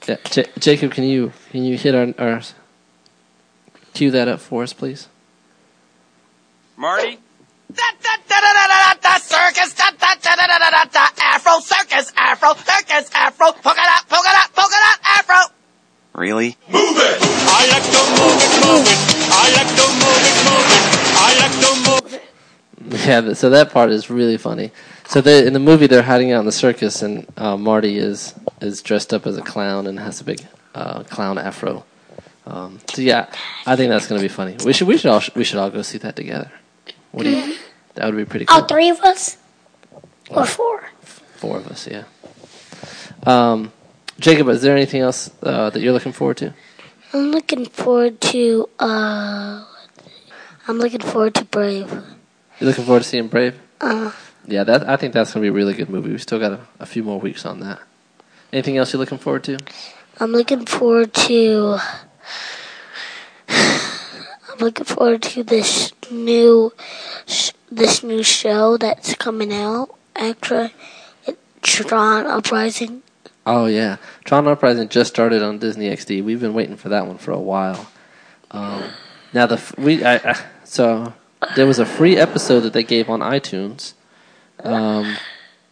Yeah, 0.06 0.16
J- 0.25 0.46
Jacob, 0.58 0.92
can 0.92 1.04
you 1.04 1.32
can 1.50 1.64
you 1.64 1.76
hit 1.76 1.94
our, 1.94 2.14
our 2.18 2.40
cue 3.92 4.10
that 4.10 4.26
up 4.26 4.40
for 4.40 4.62
us, 4.62 4.72
please? 4.72 5.06
Marty? 6.78 7.18
Circus, 10.88 11.20
Afro 11.20 11.60
circus, 11.60 12.12
Afro 12.16 12.54
circus, 12.54 13.10
Afro, 13.14 13.52
polka 13.52 13.82
dot, 13.82 14.08
polka 14.08 14.30
dot, 14.32 14.48
Really? 16.18 16.56
Move 16.66 16.96
it! 16.96 17.18
I 17.22 17.62
like 17.70 17.87
to 17.94 18.02
move 18.18 18.42
it, 18.42 18.52
move 18.66 18.87
it. 18.90 18.98
I 19.30 19.46
like 19.54 19.70
to 19.78 19.87
move 20.02 20.22
it, 20.28 20.37
move 20.50 20.68
it. 20.75 20.84
I 21.14 21.30
like 21.38 21.54
to 21.62 21.70
move 21.90 22.12
it. 22.14 23.06
Yeah, 23.06 23.34
so 23.34 23.50
that 23.50 23.70
part 23.70 23.90
is 23.90 24.10
really 24.10 24.37
funny. 24.37 24.72
So 25.06 25.20
they, 25.20 25.46
in 25.46 25.52
the 25.52 25.60
movie, 25.60 25.87
they're 25.87 26.02
hiding 26.02 26.32
out 26.32 26.40
in 26.40 26.46
the 26.46 26.50
circus, 26.50 27.02
and 27.02 27.25
uh, 27.37 27.56
Marty 27.56 27.98
is 27.98 28.34
is 28.60 28.82
dressed 28.82 29.14
up 29.14 29.28
as 29.28 29.37
a 29.37 29.42
clown 29.42 29.87
and 29.87 30.00
has 30.00 30.20
a 30.20 30.25
big 30.25 30.44
uh, 30.75 31.04
clown 31.04 31.38
afro. 31.38 31.84
Um, 32.46 32.80
so 32.92 33.00
yeah, 33.00 33.30
I 33.64 33.76
think 33.76 33.90
that's 33.90 34.08
gonna 34.08 34.20
be 34.20 34.26
funny. 34.26 34.56
We 34.64 34.72
should 34.72 34.88
we 34.88 34.98
should 34.98 35.10
all 35.10 35.22
we 35.37 35.44
should 35.44 35.60
all 35.60 35.70
go 35.70 35.82
see 35.82 35.98
that 35.98 36.16
together. 36.16 36.50
What 37.12 37.25
do 37.25 37.30
you? 37.30 37.56
That 37.94 38.06
would 38.06 38.16
be 38.16 38.25
pretty 38.25 38.46
cool. 38.46 38.62
All 38.62 38.66
three 38.66 38.88
of 38.88 38.98
us, 39.00 39.37
or 40.30 40.46
four. 40.46 40.88
Four 41.37 41.58
of 41.58 41.68
us, 41.68 41.87
yeah. 41.87 42.04
Um, 43.25 43.72
Jacob, 44.20 44.48
is 44.48 44.62
there 44.62 44.75
anything 44.76 45.00
else 45.00 45.30
uh, 45.42 45.70
that 45.70 45.80
you're 45.80 45.92
looking 45.92 46.12
forward 46.12 46.37
to? 46.38 46.52
I'm 47.12 47.30
looking 47.30 47.64
forward 47.64 48.20
to 48.32 48.68
uh 48.78 49.64
I'm 50.66 50.78
looking 50.78 51.00
forward 51.00 51.34
to 51.37 51.44
Brave. 51.44 51.90
You're 51.90 52.68
looking 52.68 52.84
forward 52.84 53.02
to 53.02 53.08
seeing 53.08 53.28
Brave? 53.28 53.58
Uh 53.80 54.12
Yeah, 54.46 54.64
that 54.64 54.87
I 54.87 54.96
think 54.96 55.14
that's 55.14 55.32
gonna 55.32 55.44
be 55.44 55.48
a 55.48 55.52
really 55.52 55.72
good 55.72 55.88
movie. 55.88 56.10
We 56.10 56.18
still 56.18 56.38
got 56.38 56.52
a, 56.52 56.60
a 56.80 56.84
few 56.87 57.02
more 57.02 57.18
weeks 57.18 57.46
on 57.46 57.60
that. 57.60 57.80
Anything 58.52 58.76
else 58.76 58.92
you're 58.92 59.00
looking 59.00 59.16
forward 59.18 59.44
to? 59.44 59.56
I'm 60.20 60.32
looking 60.32 60.66
forward 60.66 61.14
to 61.14 61.78
I'm 63.48 64.58
looking 64.58 64.84
forward 64.84 65.22
to 65.22 65.42
this 65.42 65.92
new 66.10 66.75
sh- 67.26 67.52
this 67.70 68.02
new 68.02 68.22
show 68.22 68.76
that's 68.76 69.14
coming 69.14 69.52
out 69.54 69.94
after 70.14 70.72
Tron 71.62 72.26
Uprising. 72.26 73.02
Oh 73.50 73.64
yeah, 73.64 73.97
Tron 74.25 74.47
Uprising 74.47 74.90
just 74.90 75.09
started 75.09 75.43
on 75.43 75.59
Disney 75.59 75.88
XD. 75.88 76.23
We've 76.23 76.38
been 76.38 76.52
waiting 76.52 76.76
for 76.76 76.90
that 76.90 77.07
one 77.07 77.17
for 77.17 77.31
a 77.31 77.40
while. 77.40 77.88
Um, 78.50 78.90
now 79.33 79.47
the 79.47 79.55
f- 79.55 79.78
we 79.78 80.05
I, 80.05 80.17
I, 80.17 80.38
so 80.64 81.14
there 81.57 81.67
was 81.67 81.78
a 81.78 81.87
free 81.87 82.19
episode 82.19 82.61
that 82.61 82.75
they 82.75 82.83
gave 82.83 83.09
on 83.09 83.21
iTunes 83.21 83.95
um, 84.62 85.17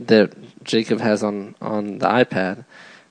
that 0.00 0.34
Jacob 0.64 1.00
has 1.00 1.22
on 1.22 1.54
on 1.60 1.98
the 1.98 2.06
iPad, 2.06 2.64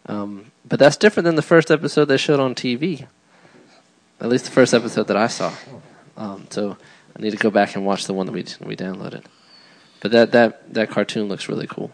um, 0.07 0.51
but 0.67 0.79
that's 0.79 0.97
different 0.97 1.25
than 1.25 1.35
the 1.35 1.43
first 1.43 1.69
episode 1.69 2.05
they 2.05 2.17
showed 2.17 2.39
on 2.39 2.55
TV. 2.55 3.05
At 4.19 4.29
least 4.29 4.45
the 4.45 4.51
first 4.51 4.73
episode 4.73 5.05
that 5.09 5.17
I 5.17 5.27
saw. 5.27 5.53
Um, 6.17 6.47
so 6.49 6.75
I 7.15 7.21
need 7.21 7.31
to 7.31 7.37
go 7.37 7.51
back 7.51 7.75
and 7.75 7.85
watch 7.85 8.05
the 8.05 8.15
one 8.15 8.25
that 8.25 8.31
we 8.31 8.43
we 8.65 8.75
downloaded. 8.75 9.25
But 9.99 10.09
that 10.09 10.31
that 10.31 10.73
that 10.73 10.89
cartoon 10.89 11.27
looks 11.27 11.47
really 11.47 11.67
cool. 11.67 11.91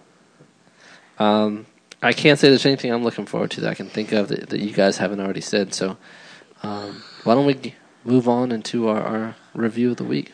Um, 1.19 1.65
I 2.03 2.13
can't 2.13 2.39
say 2.39 2.49
there's 2.49 2.65
anything 2.65 2.91
I'm 2.91 3.03
looking 3.03 3.27
forward 3.27 3.51
to 3.51 3.61
that 3.61 3.69
I 3.69 3.75
can 3.75 3.87
think 3.87 4.11
of 4.11 4.29
that, 4.29 4.49
that 4.49 4.59
you 4.59 4.73
guys 4.73 4.97
haven't 4.97 5.19
already 5.19 5.41
said. 5.41 5.75
So, 5.75 5.97
um, 6.63 7.03
why 7.23 7.35
don't 7.35 7.45
we 7.45 7.75
move 8.03 8.27
on 8.27 8.51
into 8.51 8.87
our, 8.87 8.99
our 9.01 9.35
review 9.53 9.91
of 9.91 9.97
the 9.97 10.03
week? 10.03 10.31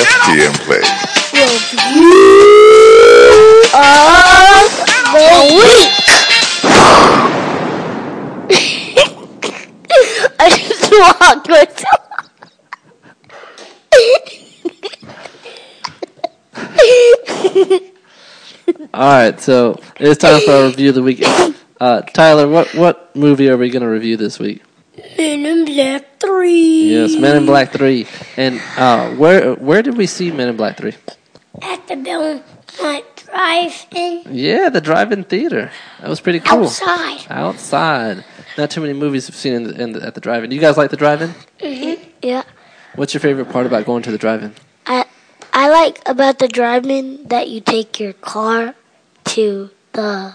FPM 0.00 0.54
play. 0.64 0.80
Review 1.32 1.44
of 3.72 4.70
the 5.12 5.22
week. 5.54 5.94
I 10.42 10.48
just 10.50 10.90
walked 10.90 11.48
with 11.48 11.84
All 18.92 19.00
right, 19.08 19.38
so 19.40 19.80
it's 19.98 20.20
time 20.20 20.40
for 20.42 20.50
our 20.52 20.64
review 20.66 20.88
of 20.88 20.94
the 20.96 21.02
week. 21.02 21.22
Uh, 21.80 22.02
Tyler, 22.02 22.48
what 22.48 22.74
what 22.74 23.14
movie 23.14 23.48
are 23.48 23.56
we 23.56 23.70
going 23.70 23.82
to 23.82 23.88
review 23.88 24.16
this 24.16 24.38
week? 24.38 24.62
Men 25.16 25.46
in 25.46 25.64
Black 25.64 26.18
3. 26.20 26.82
Yes, 26.90 27.16
Men 27.16 27.36
in 27.36 27.46
Black 27.46 27.70
Three. 27.72 28.06
And 28.36 28.60
uh, 28.76 29.10
where 29.14 29.54
where 29.54 29.82
did 29.82 29.96
we 29.96 30.06
see 30.06 30.30
Men 30.30 30.48
in 30.48 30.56
Black 30.56 30.76
Three? 30.76 30.94
At 31.62 31.86
the 31.88 31.96
Belmont 31.96 32.44
Drive-In 33.26 34.24
Yeah, 34.30 34.68
the 34.70 34.80
drive-in 34.80 35.24
theater. 35.24 35.70
That 36.00 36.08
was 36.08 36.20
pretty 36.20 36.40
cool. 36.40 36.64
outside. 36.64 37.26
Outside. 37.30 38.24
Not 38.58 38.70
too 38.70 38.80
many 38.80 38.92
movies 38.92 39.28
I've 39.30 39.36
seen 39.36 39.54
in 39.54 39.62
the, 39.64 39.80
in 39.82 39.92
the, 39.92 40.02
at 40.04 40.14
the 40.14 40.20
drive-in. 40.20 40.50
Do 40.50 40.56
you 40.56 40.60
guys 40.62 40.76
like 40.76 40.90
the 40.90 40.96
drive-in? 40.96 41.34
Yeah. 42.22 42.42
What's 42.96 43.14
your 43.14 43.20
favorite 43.20 43.50
part 43.50 43.66
about 43.66 43.86
going 43.86 44.02
to 44.02 44.10
the 44.10 44.18
drive-in? 44.18 44.54
I 44.86 45.04
I 45.52 45.68
like 45.70 46.00
about 46.06 46.38
the 46.40 46.48
drive-in 46.48 47.24
that 47.28 47.48
you 47.48 47.60
take 47.60 47.98
your 48.00 48.12
car 48.14 48.74
to 49.34 49.70
the 49.92 50.34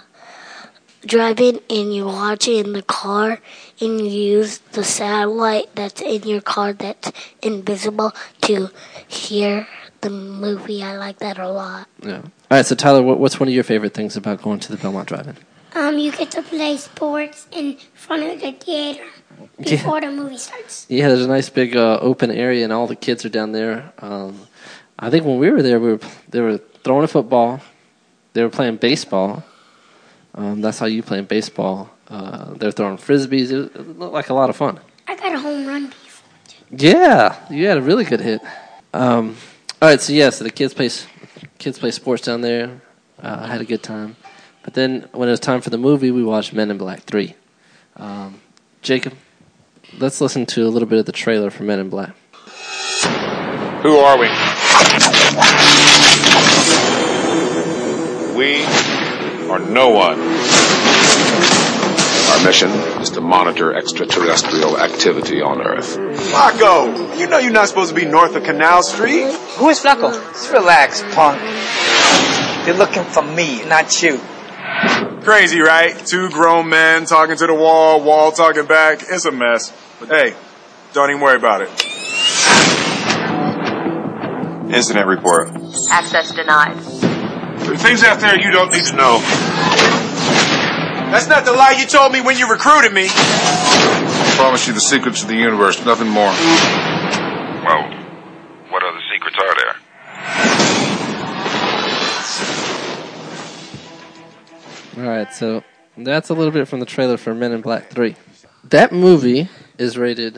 drive-in 1.06 1.60
and 1.70 1.94
you 1.94 2.06
watch 2.06 2.48
it 2.48 2.66
in 2.66 2.74
the 2.74 2.82
car 2.82 3.40
and 3.82 4.00
you 4.00 4.38
use 4.38 4.60
the 4.72 4.84
satellite 4.84 5.68
that's 5.76 6.02
in 6.02 6.24
your 6.24 6.42
car 6.42 6.72
that's 6.72 7.12
invisible 7.42 8.14
to 8.42 8.70
hear 9.08 9.68
the 10.00 10.10
movie. 10.10 10.82
I 10.82 10.96
like 10.98 11.20
that 11.20 11.38
a 11.38 11.50
lot. 11.50 11.88
Yeah. 12.02 12.22
All 12.22 12.32
right, 12.52 12.66
so 12.66 12.76
Tyler, 12.76 13.04
what, 13.04 13.20
what's 13.20 13.40
one 13.40 13.50
of 13.50 13.54
your 13.54 13.66
favorite 13.66 13.94
things 13.94 14.16
about 14.16 14.42
going 14.42 14.60
to 14.62 14.72
the 14.72 14.78
Belmont 14.78 15.10
Drive-in? 15.10 15.36
Um, 15.74 15.98
you 15.98 16.14
get 16.14 16.32
to 16.32 16.42
play 16.42 16.78
sports 16.78 17.48
in 17.52 17.78
front 17.94 18.24
of 18.24 18.40
the 18.40 18.54
theater 18.54 19.04
before 19.60 20.00
the 20.00 20.10
movie 20.10 20.38
starts. 20.38 20.86
Yeah, 20.88 21.10
there's 21.10 21.26
a 21.26 21.28
nice 21.28 21.50
big 21.50 21.76
uh, 21.76 22.00
open 22.00 22.32
area, 22.32 22.64
and 22.64 22.72
all 22.72 22.88
the 22.88 22.96
kids 22.96 23.26
are 23.26 23.30
down 23.30 23.52
there. 23.52 23.92
Um, 24.00 24.48
I 24.98 25.10
think 25.10 25.26
when 25.26 25.38
we 25.38 25.50
were 25.52 25.62
there, 25.62 25.82
we 25.82 25.92
were 25.94 26.00
they 26.30 26.40
were 26.40 26.60
throwing 26.86 27.04
a 27.04 27.10
football, 27.10 27.60
they 28.36 28.44
were 28.44 28.50
playing 28.50 28.76
baseball. 28.76 29.44
Um, 30.36 30.60
that's 30.60 30.78
how 30.78 30.88
you 30.88 31.02
playing 31.02 31.26
baseball. 31.26 31.90
Uh, 32.10 32.54
they're 32.56 32.72
throwing 32.72 32.98
frisbees. 32.98 33.50
It, 33.50 33.74
it 33.74 33.98
looked 33.98 34.14
like 34.14 34.30
a 34.30 34.34
lot 34.34 34.50
of 34.50 34.58
fun. 34.58 34.80
I 35.08 35.16
got 35.16 35.34
a 35.34 35.40
home 35.40 35.66
run 35.66 35.88
before. 35.88 36.30
Yeah, 36.70 37.38
you 37.50 37.66
had 37.66 37.78
a 37.78 37.82
really 37.82 38.04
good 38.04 38.20
hit. 38.20 38.42
Um, 38.94 39.38
all 39.82 39.90
right, 39.90 40.02
so 40.02 40.12
yeah, 40.12 40.30
so 40.32 40.44
the 40.44 40.50
kids 40.50 40.74
play 40.74 40.90
kids 41.58 41.80
play 41.80 41.92
sports 41.92 42.24
down 42.24 42.42
there. 42.42 42.82
Uh, 43.24 43.40
I 43.44 43.48
had 43.48 43.62
a 43.62 43.66
good 43.66 43.82
time, 43.82 44.18
but 44.64 44.74
then 44.74 45.08
when 45.14 45.30
it 45.30 45.32
was 45.32 45.40
time 45.40 45.62
for 45.62 45.70
the 45.70 45.78
movie, 45.78 46.12
we 46.12 46.22
watched 46.24 46.52
Men 46.52 46.70
in 46.70 46.78
Black 46.78 47.04
Three. 47.04 47.36
Um, 47.96 48.42
Jacob, 48.82 49.14
let's 49.98 50.20
listen 50.20 50.46
to 50.48 50.68
a 50.68 50.70
little 50.70 50.90
bit 50.90 51.00
of 51.00 51.06
the 51.06 51.14
trailer 51.14 51.50
for 51.50 51.64
Men 51.64 51.80
in 51.80 51.90
Black. 51.90 52.14
Who 53.82 53.96
are 53.98 54.18
we? 54.18 54.28
We 58.36 58.64
are 59.50 59.60
no 59.60 59.90
one. 59.92 60.20
Our 62.30 62.44
mission 62.44 62.70
is 63.00 63.10
to 63.12 63.22
monitor 63.22 63.74
extraterrestrial 63.74 64.78
activity 64.78 65.42
on 65.42 65.62
Earth. 65.62 65.96
Flacco, 65.98 67.18
you 67.18 67.28
know 67.28 67.38
you're 67.38 67.54
not 67.54 67.70
supposed 67.70 67.90
to 67.90 67.96
be 67.96 68.04
north 68.06 68.36
of 68.36 68.44
Canal 68.44 68.84
Street. 68.84 69.32
Who 69.58 69.70
is 69.70 69.80
Flacco? 69.80 70.12
Just 70.34 70.52
relax, 70.52 71.02
punk. 71.14 71.40
They're 72.66 72.74
looking 72.74 73.06
for 73.06 73.22
me, 73.22 73.64
not 73.66 74.02
you. 74.04 74.20
Crazy, 75.24 75.62
right? 75.62 75.96
Two 76.06 76.30
grown 76.30 76.68
men 76.68 77.06
talking 77.06 77.38
to 77.38 77.48
the 77.48 77.54
wall, 77.54 78.04
wall 78.04 78.34
talking 78.34 78.66
back. 78.66 79.00
It's 79.08 79.24
a 79.24 79.32
mess. 79.32 79.72
But 80.00 80.10
hey, 80.10 80.36
don't 80.92 81.10
even 81.10 81.22
worry 81.22 81.38
about 81.38 81.62
it. 81.62 81.70
Incident 84.74 85.08
report. 85.08 85.50
Access 85.92 86.34
denied. 86.34 86.76
There 87.66 87.74
are 87.74 87.78
things 87.78 88.04
out 88.04 88.20
there 88.20 88.40
you 88.40 88.52
don't 88.52 88.72
need 88.72 88.86
to 88.86 88.96
know. 88.96 89.20
That's 91.12 91.28
not 91.28 91.46
the 91.46 91.52
lie 91.54 91.76
you 91.80 91.86
told 91.86 92.12
me 92.12 92.22
when 92.22 92.38
you 92.38 92.48
recruited 92.50 92.94
me. 92.94 93.08
I 93.10 94.34
promise 94.38 94.68
you 94.68 94.74
the 94.74 94.80
secrets 94.80 95.24
of 95.24 95.30
the 95.30 95.36
universe, 95.36 95.84
nothing 95.86 96.08
more. 96.10 96.30
Well, 97.66 97.90
what 98.70 98.84
other 98.84 99.02
secrets 99.12 99.38
are 99.40 99.56
there? 99.58 99.76
All 104.98 105.10
right, 105.10 105.34
so 105.34 105.64
that's 105.98 106.30
a 106.30 106.34
little 106.34 106.52
bit 106.52 106.68
from 106.68 106.80
the 106.80 106.86
trailer 106.86 107.18
for 107.18 107.34
Men 107.34 107.52
in 107.52 107.62
Black 107.62 107.90
Three. 107.90 108.16
That 108.66 108.92
movie 108.94 109.50
is 109.78 109.98
rated, 109.98 110.38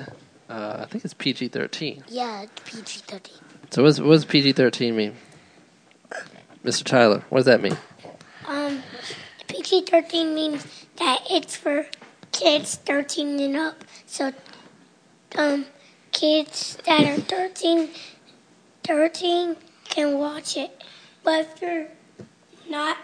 uh, 0.50 0.78
I 0.80 0.86
think 0.86 1.06
it's 1.06 1.14
PG 1.14 1.50
thirteen. 1.50 2.04
Yeah, 2.08 2.46
PG 2.66 3.02
thirteen. 3.06 3.36
So 3.70 3.84
what 3.84 3.90
does, 3.90 4.02
what 4.02 4.14
does 4.14 4.26
PG 4.26 4.54
thirteen 4.54 4.96
mean? 4.96 5.16
Mr. 6.68 6.84
Tyler, 6.84 7.24
what 7.30 7.40
does 7.40 7.46
that 7.46 7.62
mean? 7.62 7.78
Um, 8.46 8.84
PG 9.48 9.86
13 9.86 10.36
means 10.36 10.66
that 10.98 11.22
it's 11.30 11.56
for 11.56 11.86
kids 12.34 12.76
13 12.76 13.40
and 13.40 13.56
up. 13.56 13.86
So, 14.06 14.34
um, 15.38 15.66
kids 16.12 16.78
that 16.86 17.06
are 17.06 17.22
13, 17.22 17.88
13 18.84 19.56
can 19.86 20.18
watch 20.18 20.58
it. 20.58 20.84
But 21.24 21.48
if 21.56 21.62
you're 21.62 21.88
not, 22.70 22.98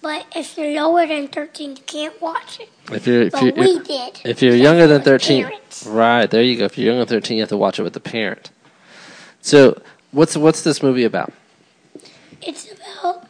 but 0.00 0.24
if 0.34 0.56
you're 0.56 0.72
lower 0.82 1.06
than 1.06 1.28
13, 1.28 1.76
you 1.76 1.82
can't 1.82 2.18
watch 2.22 2.60
it. 2.60 2.70
If 2.90 3.06
you're 3.06 3.22
if 3.24 3.32
But 3.32 3.42
you're 3.42 3.52
we 3.54 3.78
did. 3.80 4.20
if 4.24 4.40
you're 4.40 4.56
younger 4.56 4.86
than 4.86 5.02
13, 5.02 5.44
parents. 5.44 5.86
right 5.86 6.30
there 6.30 6.42
you 6.42 6.56
go. 6.56 6.64
If 6.64 6.78
you're 6.78 6.86
younger 6.94 7.04
than 7.04 7.20
13, 7.20 7.36
you 7.36 7.42
have 7.42 7.50
to 7.50 7.58
watch 7.58 7.78
it 7.78 7.82
with 7.82 7.92
the 7.92 8.00
parent. 8.00 8.50
So, 9.42 9.82
what's 10.12 10.34
what's 10.34 10.62
this 10.62 10.82
movie 10.82 11.04
about? 11.04 11.30
It's 12.42 12.70
about 12.72 13.26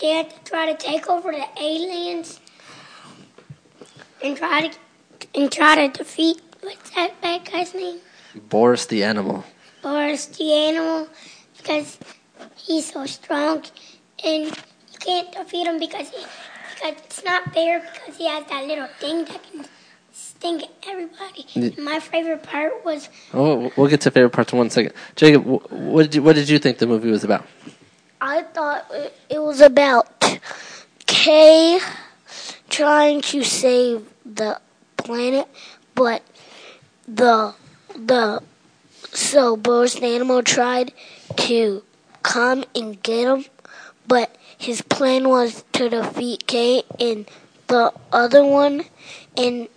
they 0.00 0.08
had 0.10 0.30
to 0.30 0.50
try 0.50 0.72
to 0.72 0.76
take 0.76 1.08
over 1.08 1.30
the 1.32 1.46
aliens 1.60 2.40
and 4.22 4.36
try 4.36 4.68
to 4.68 4.78
and 5.34 5.50
try 5.50 5.86
to 5.86 5.98
defeat 5.98 6.40
what's 6.60 6.90
that 6.90 7.20
bad 7.20 7.50
guy's 7.50 7.74
name? 7.74 7.98
Boris 8.48 8.86
the 8.86 9.02
Animal. 9.02 9.44
Boris 9.82 10.26
the 10.26 10.52
animal 10.52 11.08
because 11.56 11.98
he's 12.56 12.92
so 12.92 13.06
strong 13.06 13.64
and 14.24 14.46
you 14.46 14.98
can't 15.00 15.32
defeat 15.32 15.66
him 15.66 15.78
because 15.78 16.10
he, 16.10 16.24
because 16.74 16.94
it's 17.04 17.24
not 17.24 17.52
fair 17.54 17.80
because 17.80 18.16
he 18.16 18.26
has 18.28 18.44
that 18.46 18.66
little 18.66 18.88
thing 18.98 19.24
that 19.24 19.40
can 19.50 19.66
sting 20.12 20.62
everybody. 20.86 21.74
My 21.80 22.00
favorite 22.00 22.42
part 22.42 22.84
was 22.84 23.08
Oh, 23.32 23.70
we'll 23.76 23.88
get 23.88 24.00
to 24.02 24.10
favorite 24.10 24.30
parts 24.30 24.52
in 24.52 24.58
one 24.58 24.70
second. 24.70 24.92
Jacob, 25.16 25.44
what 25.44 26.02
did 26.04 26.14
you 26.16 26.22
what 26.22 26.34
did 26.34 26.48
you 26.48 26.58
think 26.58 26.78
the 26.78 26.86
movie 26.86 27.10
was 27.10 27.24
about? 27.24 27.46
I 28.28 28.42
thought 28.42 28.84
it- 29.30 29.40
was 29.40 29.62
about 29.62 30.06
Kay 31.06 31.80
trying 32.68 33.22
to 33.32 33.42
save 33.42 34.06
the 34.26 34.60
planet, 34.98 35.48
but 35.94 36.20
the 37.20 37.54
the 37.96 38.42
so 39.14 39.56
Boris 39.56 39.94
the 39.94 40.08
animal 40.08 40.42
tried 40.42 40.92
to 41.48 41.82
come 42.22 42.64
and 42.74 43.02
get 43.02 43.28
him, 43.28 43.46
but 44.06 44.36
his 44.58 44.82
plan 44.82 45.30
was 45.30 45.64
to 45.72 45.88
defeat 45.88 46.46
Kay 46.46 46.82
and 47.00 47.24
the 47.68 47.94
other 48.12 48.44
one 48.44 48.84
and 49.38 49.68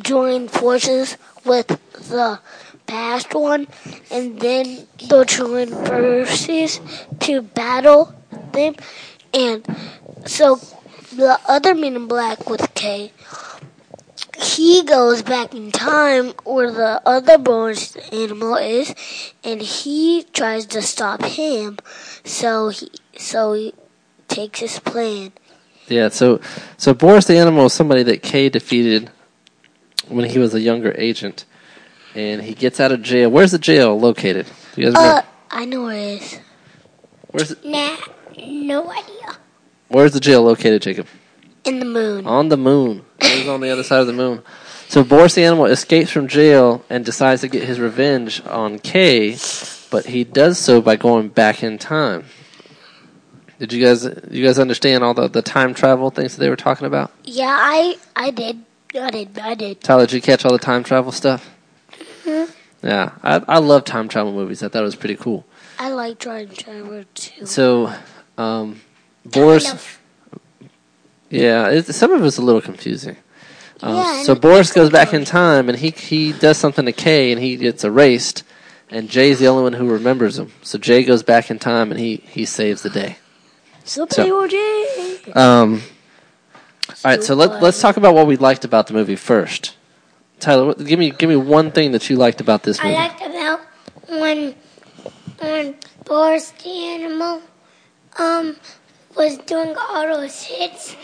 join 0.00 0.46
forces 0.46 1.16
with 1.44 1.66
the 2.10 2.38
past 2.86 3.34
one, 3.34 3.66
and 4.10 4.40
then 4.40 4.86
they'll 5.08 5.24
join 5.24 5.68
forces 5.68 6.80
to 7.20 7.42
battle 7.42 8.14
them. 8.52 8.74
And 9.34 9.64
so 10.26 10.56
the 11.12 11.38
other 11.46 11.74
Man 11.74 11.96
in 11.96 12.06
Black 12.06 12.48
with 12.48 12.74
K, 12.74 13.12
he 14.38 14.82
goes 14.84 15.22
back 15.22 15.54
in 15.54 15.72
time 15.72 16.32
where 16.44 16.70
the 16.70 17.00
other 17.06 17.38
Boris 17.38 17.92
the 17.92 18.14
animal 18.14 18.56
is, 18.56 18.94
and 19.42 19.60
he 19.60 20.24
tries 20.32 20.66
to 20.66 20.82
stop 20.82 21.22
him. 21.22 21.78
So 22.24 22.68
he 22.68 22.90
so 23.16 23.54
he 23.54 23.74
takes 24.28 24.60
his 24.60 24.78
plan. 24.78 25.32
Yeah, 25.88 26.08
so 26.08 26.40
so 26.76 26.94
Boris 26.94 27.26
the 27.26 27.38
Animal 27.38 27.66
is 27.66 27.72
somebody 27.72 28.02
that 28.04 28.22
Kay 28.22 28.48
defeated 28.48 29.10
when 30.08 30.28
he 30.28 30.38
was 30.38 30.54
a 30.54 30.60
younger 30.60 30.94
agent, 30.98 31.44
and 32.16 32.42
he 32.42 32.54
gets 32.54 32.80
out 32.80 32.92
of 32.92 33.02
jail. 33.02 33.30
Where's 33.30 33.52
the 33.52 33.58
jail 33.58 33.98
located? 33.98 34.46
Do 34.74 34.80
you 34.82 34.90
guys 34.90 34.94
Uh, 34.96 35.00
remember? 35.00 35.26
I 35.50 35.64
know 35.64 35.82
where 35.84 35.96
it 35.96 36.22
is. 36.22 36.38
Where's 37.30 37.50
it, 37.52 37.64
nah, 37.64 37.96
no 38.38 38.90
idea. 38.90 39.36
where's 39.88 40.12
the 40.12 40.20
jail 40.20 40.42
located, 40.42 40.82
Jacob? 40.82 41.06
In 41.64 41.78
the 41.80 41.84
moon. 41.84 42.26
On 42.26 42.48
the 42.48 42.56
moon. 42.56 43.04
It 43.20 43.40
was 43.40 43.48
on 43.48 43.60
the 43.60 43.70
other 43.70 43.82
side 43.82 44.00
of 44.00 44.06
the 44.06 44.12
moon. 44.12 44.42
So 44.88 45.02
Boris 45.02 45.34
the 45.34 45.44
Animal 45.44 45.66
escapes 45.66 46.10
from 46.12 46.28
jail 46.28 46.84
and 46.88 47.04
decides 47.04 47.40
to 47.40 47.48
get 47.48 47.64
his 47.64 47.80
revenge 47.80 48.40
on 48.46 48.78
Kay, 48.78 49.36
but 49.90 50.06
he 50.06 50.22
does 50.22 50.58
so 50.58 50.80
by 50.80 50.94
going 50.96 51.28
back 51.28 51.62
in 51.64 51.76
time. 51.76 52.24
Did 53.58 53.72
you 53.72 53.84
guys 53.84 54.04
you 54.30 54.44
guys 54.44 54.58
understand 54.58 55.02
all 55.02 55.14
the, 55.14 55.28
the 55.28 55.42
time 55.42 55.74
travel 55.74 56.10
things 56.10 56.36
that 56.36 56.40
they 56.40 56.50
were 56.50 56.56
talking 56.56 56.86
about? 56.86 57.10
Yeah, 57.24 57.56
I 57.58 57.96
I 58.14 58.30
did. 58.30 58.62
I 58.94 59.10
did. 59.10 59.38
I 59.38 59.54
did. 59.54 59.80
Tyler, 59.80 60.06
did 60.06 60.12
you 60.14 60.20
catch 60.22 60.44
all 60.44 60.52
the 60.52 60.58
time 60.58 60.84
travel 60.84 61.10
stuff? 61.10 61.50
Mhm. 62.26 62.50
Yeah, 62.82 63.12
I 63.22 63.42
I 63.48 63.58
love 63.58 63.84
time 63.84 64.08
travel 64.08 64.32
movies. 64.32 64.62
I 64.62 64.68
thought 64.68 64.82
it 64.82 64.84
was 64.84 64.96
pretty 64.96 65.16
cool. 65.16 65.44
I 65.78 65.90
like 65.90 66.18
time 66.18 66.48
travel 66.48 67.04
too. 67.14 67.46
So, 67.46 67.92
um, 68.38 68.80
Boris, 69.24 69.72
of. 69.72 69.98
yeah, 71.30 71.68
it, 71.68 71.86
some 71.86 72.12
of 72.12 72.24
it's 72.24 72.36
a 72.38 72.42
little 72.42 72.60
confusing. 72.60 73.16
Um, 73.82 73.94
Yeah, 73.96 74.22
so 74.22 74.34
Boris 74.34 74.72
goes 74.72 74.90
back 74.90 75.12
in 75.12 75.24
time, 75.24 75.68
and 75.68 75.78
he 75.78 75.90
he 75.90 76.32
does 76.32 76.56
something 76.58 76.84
to 76.86 76.92
Kay, 76.92 77.32
and 77.32 77.40
he 77.40 77.56
gets 77.56 77.84
erased, 77.84 78.42
and 78.90 79.08
Jay's 79.08 79.38
the 79.38 79.48
only 79.48 79.62
one 79.64 79.72
who 79.74 79.88
remembers 79.88 80.38
him. 80.38 80.52
So 80.62 80.78
Jay 80.78 81.02
goes 81.04 81.22
back 81.22 81.50
in 81.50 81.58
time, 81.58 81.90
and 81.90 82.00
he 82.00 82.16
he 82.28 82.44
saves 82.46 82.82
the 82.82 82.90
day. 82.90 83.18
Super 83.84 84.14
So- 84.14 84.46
OJ. 84.48 85.36
Um, 85.36 85.82
all 86.88 86.94
right, 87.04 87.22
so 87.22 87.34
let 87.34 87.62
let's 87.62 87.80
talk 87.80 87.96
about 87.96 88.14
what 88.14 88.26
we 88.26 88.36
liked 88.36 88.64
about 88.64 88.86
the 88.86 88.94
movie 88.94 89.16
first. 89.16 89.75
Tyler, 90.40 90.66
what, 90.66 90.84
give 90.84 90.98
me 90.98 91.10
give 91.10 91.28
me 91.28 91.36
one 91.36 91.70
thing 91.70 91.92
that 91.92 92.08
you 92.10 92.16
liked 92.16 92.40
about 92.40 92.62
this 92.62 92.82
movie. 92.82 92.94
I 92.94 93.08
liked 93.08 93.22
about 93.22 93.60
when 94.08 94.54
when 95.40 95.76
Boris 96.04 96.50
the 96.50 96.70
animal 96.70 97.42
um 98.18 98.56
was 99.16 99.38
doing 99.38 99.74
all 99.76 100.06
those 100.06 100.42
hits, 100.42 100.94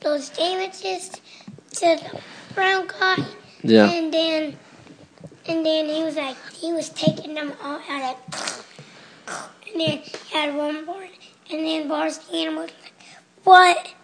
those 0.00 0.28
damages 0.30 1.10
to 1.72 1.80
the 1.80 2.20
brown 2.54 2.86
guy. 2.88 3.24
Yeah. 3.62 3.90
And 3.90 4.12
then 4.12 4.58
and 5.46 5.64
then 5.64 5.86
he 5.86 6.02
was 6.02 6.16
like 6.16 6.36
he 6.52 6.72
was 6.72 6.88
taking 6.90 7.34
them 7.34 7.52
all 7.62 7.80
out 7.88 8.18
like 8.28 8.54
and 9.72 9.80
then 9.80 9.98
he 9.98 10.12
had 10.32 10.54
one 10.54 10.84
more 10.84 11.02
and 11.50 11.66
then 11.66 11.88
Boris 11.88 12.18
the 12.18 12.36
animal 12.38 12.62
was 12.62 12.72
like, 12.82 12.92
What? 13.44 13.94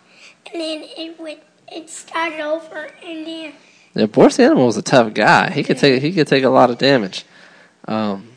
And 0.52 0.60
then 0.60 0.82
it 0.96 1.20
went 1.20 1.40
it 1.72 1.90
started 1.90 2.40
over 2.40 2.90
and 3.04 3.26
then 3.26 3.52
Yeah, 3.94 4.06
Boris 4.06 4.36
the 4.36 4.44
Animal 4.44 4.66
was 4.66 4.76
a 4.76 4.82
tough 4.82 5.14
guy. 5.14 5.50
He 5.50 5.62
could 5.64 5.78
take 5.78 6.00
he 6.02 6.12
could 6.12 6.26
take 6.28 6.44
a 6.44 6.48
lot 6.48 6.70
of 6.70 6.78
damage. 6.78 7.24
Um, 7.88 8.28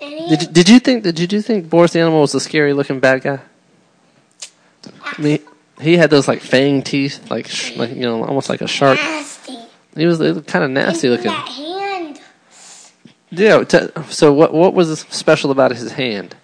Did 0.00 0.42
you, 0.42 0.48
did 0.48 0.68
you 0.68 0.78
think 0.80 1.04
did 1.04 1.32
you 1.32 1.40
think 1.40 1.70
Boris 1.70 1.92
the 1.92 2.00
Animal 2.00 2.22
was 2.22 2.34
a 2.34 2.40
scary 2.40 2.72
looking 2.72 2.98
bad 3.00 3.22
guy? 3.22 3.38
I 5.04 5.20
mean, 5.22 5.38
he 5.80 5.96
had 5.96 6.10
those 6.10 6.26
like 6.28 6.40
fang 6.40 6.82
teeth, 6.82 7.30
like 7.30 7.46
sh- 7.48 7.76
like 7.76 7.90
you 7.90 8.02
know, 8.02 8.24
almost 8.24 8.48
like 8.48 8.60
a 8.60 8.66
shark. 8.68 8.98
nasty. 8.98 9.58
He 9.96 10.06
was 10.06 10.18
kind 10.46 10.64
of 10.64 10.70
nasty 10.70 11.08
And 11.08 11.16
looking. 11.16 11.30
That 11.32 11.48
hand. 11.48 12.20
Yeah. 13.30 13.64
T- 13.64 13.88
so 14.10 14.32
what 14.32 14.52
what 14.52 14.74
was 14.74 15.00
special 15.00 15.50
about 15.50 15.70
his 15.72 15.92
hand? 15.92 16.34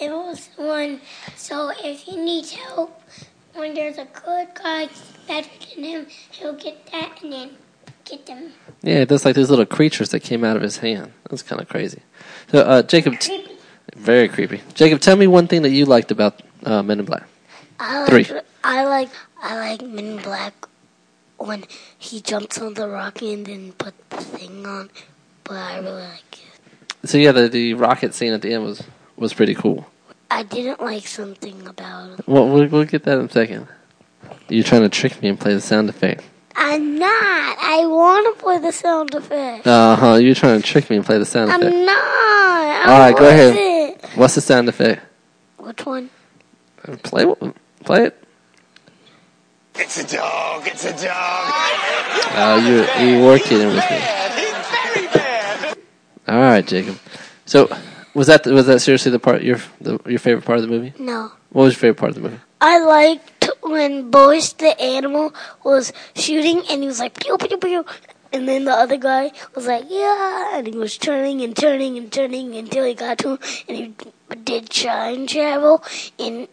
It 0.00 0.10
was 0.10 0.48
one. 0.56 1.00
So 1.36 1.70
if 1.82 2.00
he 2.00 2.16
needs 2.16 2.52
help, 2.52 3.00
when 3.54 3.74
there's 3.74 3.98
a 3.98 4.06
good 4.06 4.48
guy 4.54 4.88
better 5.32 5.48
than 5.74 5.84
him, 5.84 6.06
he'll 6.30 6.52
get 6.54 6.86
that 6.92 7.22
and 7.22 7.32
then 7.32 7.50
get 8.04 8.26
them. 8.26 8.52
Yeah, 8.82 9.04
there's 9.04 9.24
like 9.24 9.34
these 9.36 9.50
little 9.50 9.66
creatures 9.66 10.10
that 10.10 10.20
came 10.20 10.44
out 10.44 10.56
of 10.56 10.62
his 10.62 10.78
hand. 10.78 11.12
That's 11.30 11.42
kind 11.42 11.60
of 11.60 11.68
crazy. 11.68 12.02
So 12.50 12.60
uh, 12.60 12.82
Jacob, 12.82 13.18
t- 13.18 13.46
very 13.96 14.28
creepy. 14.28 14.60
Jacob, 14.74 15.00
tell 15.00 15.16
me 15.16 15.26
one 15.26 15.46
thing 15.46 15.62
that 15.62 15.70
you 15.70 15.84
liked 15.84 16.10
about 16.10 16.42
uh, 16.64 16.82
Men 16.82 17.00
in 17.00 17.04
Black. 17.04 17.24
I 17.80 18.06
Three. 18.06 18.24
like, 18.24 18.44
I 18.64 18.84
like 18.84 19.10
I 19.42 19.58
like 19.58 19.82
Men 19.82 20.06
in 20.06 20.22
Black 20.22 20.54
when 21.38 21.64
he 21.98 22.20
jumps 22.20 22.60
on 22.60 22.74
the 22.74 22.88
rocket 22.88 23.32
and 23.32 23.46
then 23.46 23.72
put 23.72 23.94
the 24.10 24.18
thing 24.18 24.66
on. 24.66 24.90
But 25.44 25.56
I 25.56 25.78
really 25.78 26.02
like 26.02 26.38
it. 26.38 27.08
So 27.08 27.18
yeah, 27.18 27.32
the 27.32 27.48
the 27.48 27.74
rocket 27.74 28.14
scene 28.14 28.32
at 28.32 28.42
the 28.42 28.52
end 28.54 28.64
was 28.64 28.82
was 29.16 29.32
pretty 29.34 29.54
cool. 29.54 29.86
I 30.30 30.44
didn't 30.44 30.80
like 30.80 31.06
something 31.06 31.66
about 31.66 32.18
it. 32.18 32.26
Well, 32.26 32.48
we'll, 32.48 32.66
we'll 32.68 32.84
get 32.84 33.02
that 33.04 33.18
in 33.18 33.26
a 33.26 33.30
second. 33.30 33.68
You're 34.52 34.64
trying 34.64 34.82
to 34.82 34.88
trick 34.88 35.20
me 35.22 35.28
and 35.28 35.40
play 35.40 35.54
the 35.54 35.60
sound 35.60 35.88
effect. 35.88 36.22
I'm 36.54 36.98
not. 36.98 37.08
I 37.10 37.86
want 37.86 38.36
to 38.36 38.42
play 38.42 38.58
the 38.58 38.72
sound 38.72 39.14
effect. 39.14 39.66
Uh 39.66 39.96
huh. 39.96 40.14
You're 40.14 40.34
trying 40.34 40.60
to 40.60 40.66
trick 40.66 40.90
me 40.90 40.96
and 40.96 41.04
play 41.06 41.18
the 41.18 41.24
sound 41.24 41.50
effect. 41.50 41.64
I'm 41.64 41.86
not. 41.86 41.94
I 41.94 42.82
All 42.86 42.98
right, 42.98 43.16
go 43.16 43.28
ahead. 43.28 43.56
it. 43.56 44.04
What's 44.14 44.34
the 44.34 44.40
sound 44.40 44.68
effect? 44.68 45.00
Which 45.56 45.86
one? 45.86 46.10
Play 47.02 47.24
play 47.84 48.06
it. 48.06 48.24
It's 49.76 49.98
a 49.98 50.16
dog. 50.16 50.66
It's 50.66 50.84
a 50.84 50.92
dog. 50.92 51.52
Oh, 52.34 52.62
you 53.00 53.06
you 53.06 53.24
were 53.24 53.38
kidding 53.38 53.68
with 53.68 53.76
me. 53.90 53.96
He's 53.96 54.66
very 54.94 55.06
bad. 55.14 55.78
All 56.28 56.38
right, 56.40 56.66
Jacob. 56.66 56.98
So 57.46 57.74
was 58.14 58.26
that 58.26 58.44
was 58.46 58.66
that 58.66 58.80
seriously 58.80 59.12
the 59.12 59.18
part 59.18 59.42
your 59.42 59.58
the, 59.80 59.98
your 60.06 60.18
favorite 60.18 60.44
part 60.44 60.58
of 60.58 60.62
the 60.64 60.68
movie? 60.68 60.92
No. 60.98 61.32
What 61.50 61.64
was 61.64 61.74
your 61.74 61.80
favorite 61.80 61.98
part 61.98 62.10
of 62.10 62.16
the 62.16 62.22
movie? 62.22 62.40
I 62.60 62.84
liked 62.84 63.41
when 63.62 64.10
Boris 64.10 64.52
the 64.52 64.78
animal 64.80 65.34
was 65.64 65.92
shooting 66.14 66.62
and 66.70 66.82
he 66.82 66.88
was 66.88 66.98
like 67.00 67.18
pew 67.18 67.36
pew 67.38 67.56
pew, 67.56 67.84
and 68.32 68.48
then 68.48 68.64
the 68.64 68.72
other 68.72 68.96
guy 68.96 69.32
was 69.54 69.66
like 69.66 69.84
yeah, 69.88 70.58
and 70.58 70.66
he 70.66 70.76
was 70.76 70.98
turning 70.98 71.40
and 71.42 71.56
turning 71.56 71.96
and 71.96 72.12
turning 72.12 72.54
until 72.54 72.84
he 72.84 72.94
got 72.94 73.18
to 73.18 73.30
him, 73.32 73.38
and 73.68 73.76
he 73.76 73.94
did 74.44 74.70
time 74.70 75.26
travel, 75.26 75.82
and 76.18 76.48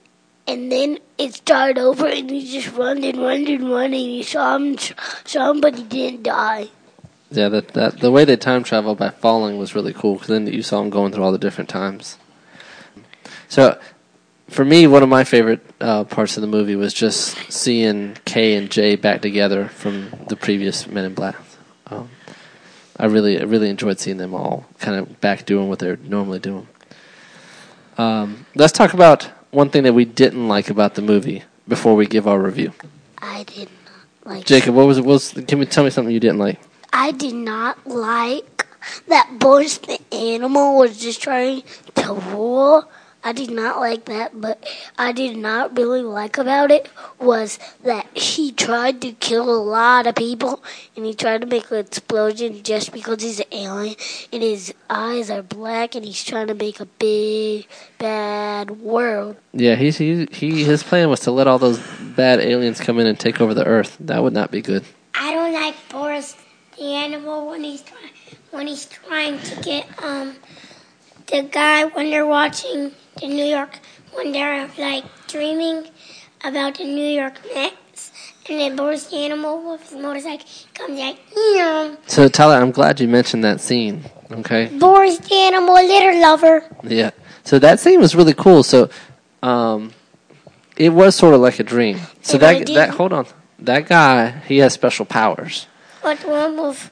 and 0.48 0.72
then 0.72 0.98
it 1.17 1.36
started 1.36 1.78
over, 1.78 2.08
and 2.08 2.30
he 2.30 2.60
just 2.60 2.76
run 2.76 3.04
and 3.04 3.17
run 3.17 3.48
and 3.48 3.69
run, 3.69 3.86
and 3.86 3.93
he 3.93 4.24
saw 4.24 4.56
him, 4.56 4.78
saw 5.24 5.52
him, 5.52 5.62
but 5.62 5.76
he 5.76 5.84
didn't 5.84 6.24
die. 6.24 6.69
Yeah, 7.32 7.50
that, 7.50 7.69
that 7.69 8.00
the 8.00 8.10
way 8.10 8.26
they 8.26 8.36
time 8.36 8.63
travel 8.63 8.95
by 8.95 9.12
falling 9.12 9.60
was 9.60 9.76
really 9.76 9.93
cool 9.93 10.13
because 10.13 10.30
then 10.30 10.48
you 10.48 10.63
saw 10.63 10.82
him 10.82 10.89
going 10.89 11.12
through 11.12 11.24
all 11.24 11.32
the 11.32 11.38
different 11.38 11.69
times. 11.69 12.17
So, 13.48 13.80
for 14.50 14.66
me, 14.66 14.88
one 14.88 15.04
of 15.04 15.10
my 15.10 15.24
favorite 15.24 15.62
uh, 15.80 16.04
parts 16.04 16.38
of 16.38 16.42
the 16.42 16.48
movie 16.48 16.76
was 16.76 16.94
just 16.94 17.52
seeing 17.52 18.18
Kay 18.26 18.56
and 18.56 18.70
Jay 18.70 18.96
back 18.96 19.22
together 19.22 19.68
from 19.70 20.10
the 20.28 20.36
previous 20.36 20.88
Men 20.88 21.06
in 21.06 21.14
Black. 21.14 21.36
Um, 21.88 22.10
I 22.98 23.06
really, 23.06 23.40
I 23.40 23.44
really 23.44 23.70
enjoyed 23.70 24.00
seeing 24.00 24.18
them 24.18 24.34
all 24.34 24.66
kind 24.80 24.98
of 24.98 25.22
back 25.22 25.46
doing 25.46 25.70
what 25.70 25.80
they're 25.80 25.98
normally 25.98 26.40
doing. 26.40 26.68
Um, 27.98 28.46
let's 28.56 28.74
talk 28.74 28.94
about 28.94 29.24
one 29.52 29.70
thing 29.70 29.84
that 29.84 29.94
we 29.94 30.06
didn't 30.06 30.48
like 30.48 30.70
about 30.70 30.96
the 30.96 31.02
movie 31.02 31.44
before 31.68 31.96
we 31.96 32.06
give 32.06 32.28
our 32.28 32.40
review. 32.40 32.74
I 33.18 33.44
did 33.44 33.70
not 33.86 34.34
like. 34.34 34.46
Jacob, 34.46 34.76
what 34.76 34.88
was 34.88 34.98
it? 34.98 35.06
What 35.06 35.14
was, 35.14 35.32
can 35.48 35.60
we 35.60 35.66
tell 35.66 35.84
me 35.84 35.90
something 35.90 36.14
you 36.14 36.20
didn't 36.20 36.40
like? 36.40 36.60
I 36.92 37.12
did 37.12 37.36
not 37.36 37.86
like 37.86 38.68
that 39.08 39.38
Boris 39.40 39.78
the 39.78 40.00
animal 40.14 40.78
was 40.78 41.00
just 41.00 41.22
trying 41.22 41.64
to 41.96 42.14
rule. 42.14 42.90
I 43.22 43.34
did 43.34 43.52
not 43.52 43.80
like 43.80 44.06
that, 44.06 44.40
but 44.40 44.64
I 44.98 45.12
did 45.12 45.36
not 45.36 45.78
really 45.78 46.02
like 46.02 46.38
about 46.38 46.72
it 46.72 46.90
was 47.20 47.60
that 47.84 48.08
he 48.18 48.52
tried 48.52 49.02
to 49.02 49.12
kill 49.12 49.50
a 49.50 49.62
lot 49.62 50.08
of 50.08 50.16
people 50.16 50.64
and 50.96 51.06
he 51.06 51.14
tried 51.14 51.42
to 51.42 51.48
make 51.48 51.70
an 51.70 51.80
explosion 51.80 52.64
just 52.64 52.94
because 52.94 53.22
he's 53.22 53.42
an 53.42 53.46
alien 53.52 53.96
and 54.32 54.42
his 54.42 54.74
eyes 54.90 55.30
are 55.30 55.42
black 55.42 55.96
and 55.96 56.06
he's 56.06 56.24
trying 56.24 56.48
to 56.48 56.54
make 56.54 56.80
a 56.80 56.86
big 56.86 57.68
bad 57.98 58.72
world. 58.80 59.36
Yeah, 59.52 59.76
he's, 59.76 59.98
he 59.98 60.28
he 60.32 60.64
his 60.64 60.82
plan 60.84 61.10
was 61.10 61.20
to 61.22 61.32
let 61.32 61.48
all 61.48 61.60
those 61.60 61.80
bad 62.00 62.40
aliens 62.40 62.80
come 62.80 63.00
in 63.00 63.08
and 63.08 63.20
take 63.20 63.42
over 63.42 63.54
the 63.54 63.66
Earth. 63.66 63.98
That 64.00 64.24
would 64.24 64.34
not 64.34 64.50
be 64.50 64.62
good. 64.62 64.86
I 65.14 65.34
don't 65.34 65.54
like 65.54 65.76
Boris 65.90 66.38
the 66.78 66.94
animal 66.94 67.48
when 67.50 67.64
he's 67.64 67.82
trying 67.82 68.12
when 68.52 68.68
he's 68.68 68.86
trying 68.86 69.40
to 69.40 69.62
get 69.62 69.86
um 70.02 70.36
the 71.28 71.44
guy 71.44 71.86
when 71.86 72.10
they're 72.10 72.26
watching 72.26 72.94
the 73.20 73.28
New 73.28 73.46
York 73.46 73.80
when 74.14 74.32
they're 74.32 74.70
like 74.78 75.06
dreaming 75.28 75.88
about 76.44 76.76
the 76.78 76.86
New 76.86 77.08
York 77.08 77.40
Mets 77.54 78.12
and 78.50 78.60
then 78.60 78.76
Boris 78.76 79.06
the 79.08 79.18
animal 79.18 79.72
with 79.72 79.90
his 79.90 80.00
motorcycle 80.00 80.46
comes 80.74 81.00
like 81.00 81.18
yeah. 81.36 81.96
So 82.08 82.28
Tyler, 82.28 82.56
I'm 82.56 82.72
glad 82.72 83.00
you 83.00 83.08
mentioned 83.08 83.44
that 83.44 83.62
scene. 83.62 84.04
Okay. 84.32 84.68
Boris 84.68 85.18
the 85.20 85.36
animal 85.36 85.76
litter 85.76 86.20
lover. 86.20 86.64
Yeah. 86.84 87.12
So 87.44 87.60
that 87.60 87.80
scene 87.80 88.00
was 88.00 88.16
really 88.16 88.34
cool. 88.34 88.64
So, 88.64 88.90
um, 89.42 89.92
it 90.78 90.90
was 90.90 91.16
sort 91.16 91.34
of 91.34 91.42
like 91.42 91.60
a 91.60 91.64
dream. 91.64 92.00
So 92.22 92.38
It 92.38 92.42
that 92.42 92.52
really 92.60 92.74
that 92.76 92.90
hold 92.92 93.14
on, 93.14 93.26
that 93.60 93.88
guy 93.88 94.32
he 94.48 94.60
has 94.60 94.74
special 94.74 95.06
powers. 95.06 95.68
What 96.02 96.20
one 96.26 96.58
with 96.62 96.92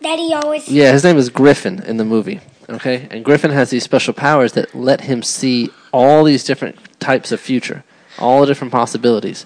that 0.00 0.18
he 0.18 0.34
always 0.34 0.68
Yeah, 0.68 0.92
his 0.92 1.04
name 1.04 1.16
is 1.16 1.30
Griffin 1.30 1.82
in 1.82 1.96
the 1.96 2.04
movie. 2.04 2.40
Okay, 2.68 3.08
and 3.10 3.24
Griffin 3.24 3.50
has 3.50 3.70
these 3.70 3.84
special 3.84 4.14
powers 4.14 4.52
that 4.52 4.74
let 4.74 5.02
him 5.02 5.22
see 5.22 5.70
all 5.92 6.24
these 6.24 6.44
different 6.44 6.78
types 6.98 7.30
of 7.30 7.40
future, 7.40 7.84
all 8.18 8.40
the 8.40 8.46
different 8.46 8.72
possibilities. 8.72 9.44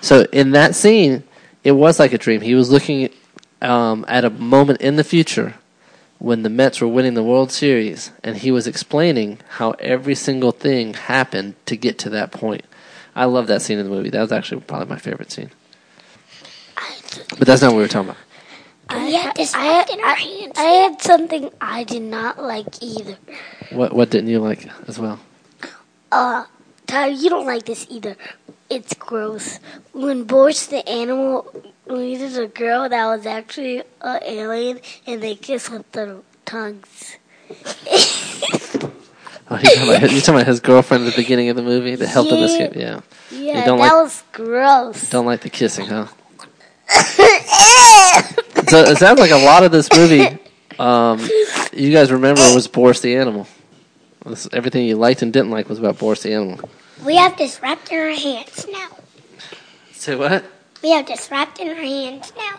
So 0.00 0.26
in 0.32 0.52
that 0.52 0.74
scene, 0.74 1.24
it 1.64 1.72
was 1.72 1.98
like 1.98 2.12
a 2.12 2.18
dream. 2.18 2.40
He 2.40 2.54
was 2.54 2.70
looking 2.70 3.10
um, 3.60 4.04
at 4.08 4.24
a 4.24 4.30
moment 4.30 4.80
in 4.80 4.96
the 4.96 5.04
future 5.04 5.54
when 6.18 6.42
the 6.42 6.50
Mets 6.50 6.80
were 6.80 6.88
winning 6.88 7.14
the 7.14 7.22
World 7.22 7.50
Series, 7.50 8.12
and 8.22 8.36
he 8.36 8.50
was 8.50 8.66
explaining 8.66 9.38
how 9.48 9.72
every 9.72 10.14
single 10.14 10.52
thing 10.52 10.94
happened 10.94 11.54
to 11.66 11.76
get 11.76 11.98
to 11.98 12.10
that 12.10 12.30
point. 12.30 12.64
I 13.16 13.24
love 13.24 13.46
that 13.48 13.62
scene 13.62 13.78
in 13.78 13.84
the 13.84 13.90
movie. 13.90 14.10
That 14.10 14.20
was 14.20 14.32
actually 14.32 14.60
probably 14.60 14.86
my 14.86 14.98
favorite 14.98 15.32
scene. 15.32 15.50
But 17.38 17.48
that's 17.48 17.62
not 17.62 17.72
what 17.72 17.78
we 17.78 17.82
were 17.82 17.88
talking 17.88 18.10
about. 18.10 18.22
We 18.94 19.14
had 19.14 19.34
this 19.36 19.54
I, 19.54 19.82
in 19.92 20.00
our 20.00 20.06
I, 20.06 20.14
hands. 20.14 20.52
I 20.56 20.62
had 20.62 21.02
something 21.02 21.50
I 21.60 21.84
did 21.84 22.02
not 22.02 22.42
like 22.42 22.82
either. 22.82 23.16
What 23.70 23.92
What 23.94 24.10
didn't 24.10 24.30
you 24.30 24.40
like 24.40 24.68
as 24.88 24.98
well? 24.98 25.20
Uh, 26.12 26.44
Tyler, 26.86 27.12
you 27.12 27.30
don't 27.30 27.46
like 27.46 27.64
this 27.66 27.86
either. 27.90 28.16
It's 28.68 28.94
gross. 28.94 29.58
When 29.92 30.24
Boris 30.24 30.66
the 30.66 30.86
animal 30.88 31.46
needed 31.88 32.36
a 32.38 32.46
girl 32.48 32.88
that 32.88 33.06
was 33.06 33.26
actually 33.26 33.82
an 34.00 34.20
alien, 34.24 34.80
and 35.06 35.22
they 35.22 35.34
kiss 35.34 35.68
with 35.70 35.90
their 35.92 36.16
tongues. 36.44 37.16
Oh, 39.52 39.56
you 39.58 39.64
talking, 39.74 39.88
about, 39.88 40.02
you 40.12 40.20
talking 40.20 40.34
about 40.36 40.46
his 40.46 40.60
girlfriend 40.60 41.06
at 41.08 41.10
the 41.14 41.20
beginning 41.20 41.48
of 41.48 41.56
the 41.56 41.62
movie 41.62 41.96
that 41.96 42.06
helped 42.06 42.30
him 42.30 42.38
Yeah. 42.38 42.44
escape? 42.44 42.76
Yeah. 42.76 43.00
Yeah, 43.32 43.58
You 43.60 43.64
don't 43.66 43.78
that 43.78 43.84
like- 43.88 43.92
was 43.92 44.22
gross. 44.32 45.10
Don't 45.10 45.26
like 45.26 45.40
the 45.40 45.50
kissing, 45.50 45.86
huh? 45.86 46.06
so 48.70 48.78
it 48.82 48.98
sounds 48.98 49.18
like 49.18 49.30
a 49.32 49.44
lot 49.44 49.64
of 49.64 49.72
this 49.72 49.88
movie, 49.94 50.26
um, 50.78 51.20
you 51.72 51.92
guys 51.92 52.12
remember 52.12 52.40
was 52.54 52.68
Boris 52.68 53.00
the 53.00 53.16
Animal. 53.16 53.46
This- 54.24 54.48
everything 54.52 54.86
you 54.86 54.96
liked 54.96 55.22
and 55.22 55.32
didn't 55.32 55.50
like 55.50 55.68
was 55.68 55.78
about 55.78 55.98
Boris 55.98 56.22
the 56.22 56.32
Animal. 56.32 56.68
We 57.04 57.16
have 57.16 57.36
this 57.36 57.60
wrapped 57.62 57.90
in 57.90 57.98
our 57.98 58.10
hands 58.10 58.66
now. 58.70 58.88
Say 59.92 60.14
what? 60.14 60.44
We 60.82 60.92
have 60.92 61.06
this 61.06 61.30
wrapped 61.30 61.58
in 61.58 61.68
our 61.68 61.74
hands 61.74 62.32
now. 62.36 62.58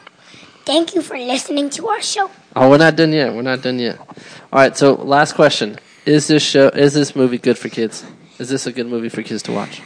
Thank 0.66 0.94
you 0.96 1.02
for 1.02 1.18
listening 1.18 1.70
to 1.72 1.88
our 1.88 2.02
show. 2.02 2.30
Oh, 2.56 2.70
we're 2.70 2.78
not 2.78 2.96
done 2.96 3.14
yet. 3.14 3.34
We're 3.34 3.42
not 3.42 3.62
done 3.62 3.80
yet. 3.80 4.00
All 4.00 4.60
right. 4.60 4.76
So 4.78 4.94
last 4.94 5.34
question: 5.34 5.80
Is 6.06 6.28
this 6.28 6.44
show? 6.44 6.68
Is 6.70 6.94
this 6.94 7.16
movie 7.16 7.38
good 7.40 7.58
for 7.58 7.70
kids? 7.70 8.06
Is 8.38 8.50
this 8.50 8.68
a 8.68 8.72
good 8.72 8.88
movie 8.88 9.10
for 9.10 9.24
kids 9.24 9.42
to 9.44 9.52
watch? 9.52 9.82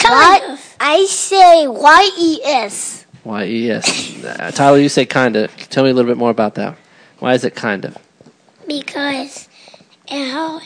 What? 0.00 0.76
I 0.80 1.06
say 1.08 1.68
Y 1.68 2.10
E 2.18 2.40
S. 2.44 3.01
Why? 3.24 3.44
Yes. 3.44 4.22
Uh, 4.24 4.50
Tyler, 4.50 4.78
you 4.78 4.88
say 4.88 5.06
kinda. 5.06 5.48
Tell 5.70 5.84
me 5.84 5.90
a 5.90 5.94
little 5.94 6.10
bit 6.10 6.18
more 6.18 6.30
about 6.30 6.54
that. 6.56 6.76
Why 7.18 7.34
is 7.34 7.44
it 7.44 7.54
kind 7.54 7.84
of? 7.84 7.96
because 8.66 9.48
and 10.08 10.30
how 10.30 10.60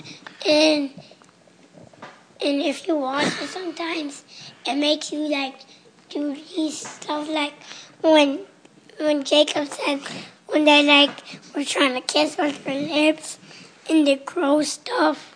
and 0.47 0.91
and 2.45 2.61
if 2.61 2.87
you 2.87 2.95
watch 2.95 3.27
it 3.41 3.49
sometimes 3.49 4.23
it 4.67 4.77
makes 4.77 5.11
you 5.11 5.21
like 5.29 5.55
do 6.11 6.35
these 6.35 6.87
stuff 6.87 7.29
like 7.29 7.55
when 8.03 8.41
when 9.01 9.25
Jacob 9.25 9.67
said 9.69 10.01
when 10.47 10.65
they 10.67 10.85
like 10.87 11.11
were 11.57 11.65
trying 11.65 11.95
to 11.95 12.01
kiss 12.03 12.37
with 12.37 12.63
their 12.65 12.81
lips 12.83 13.39
and 13.89 14.07
the 14.07 14.17
gross 14.17 14.73
stuff 14.75 15.35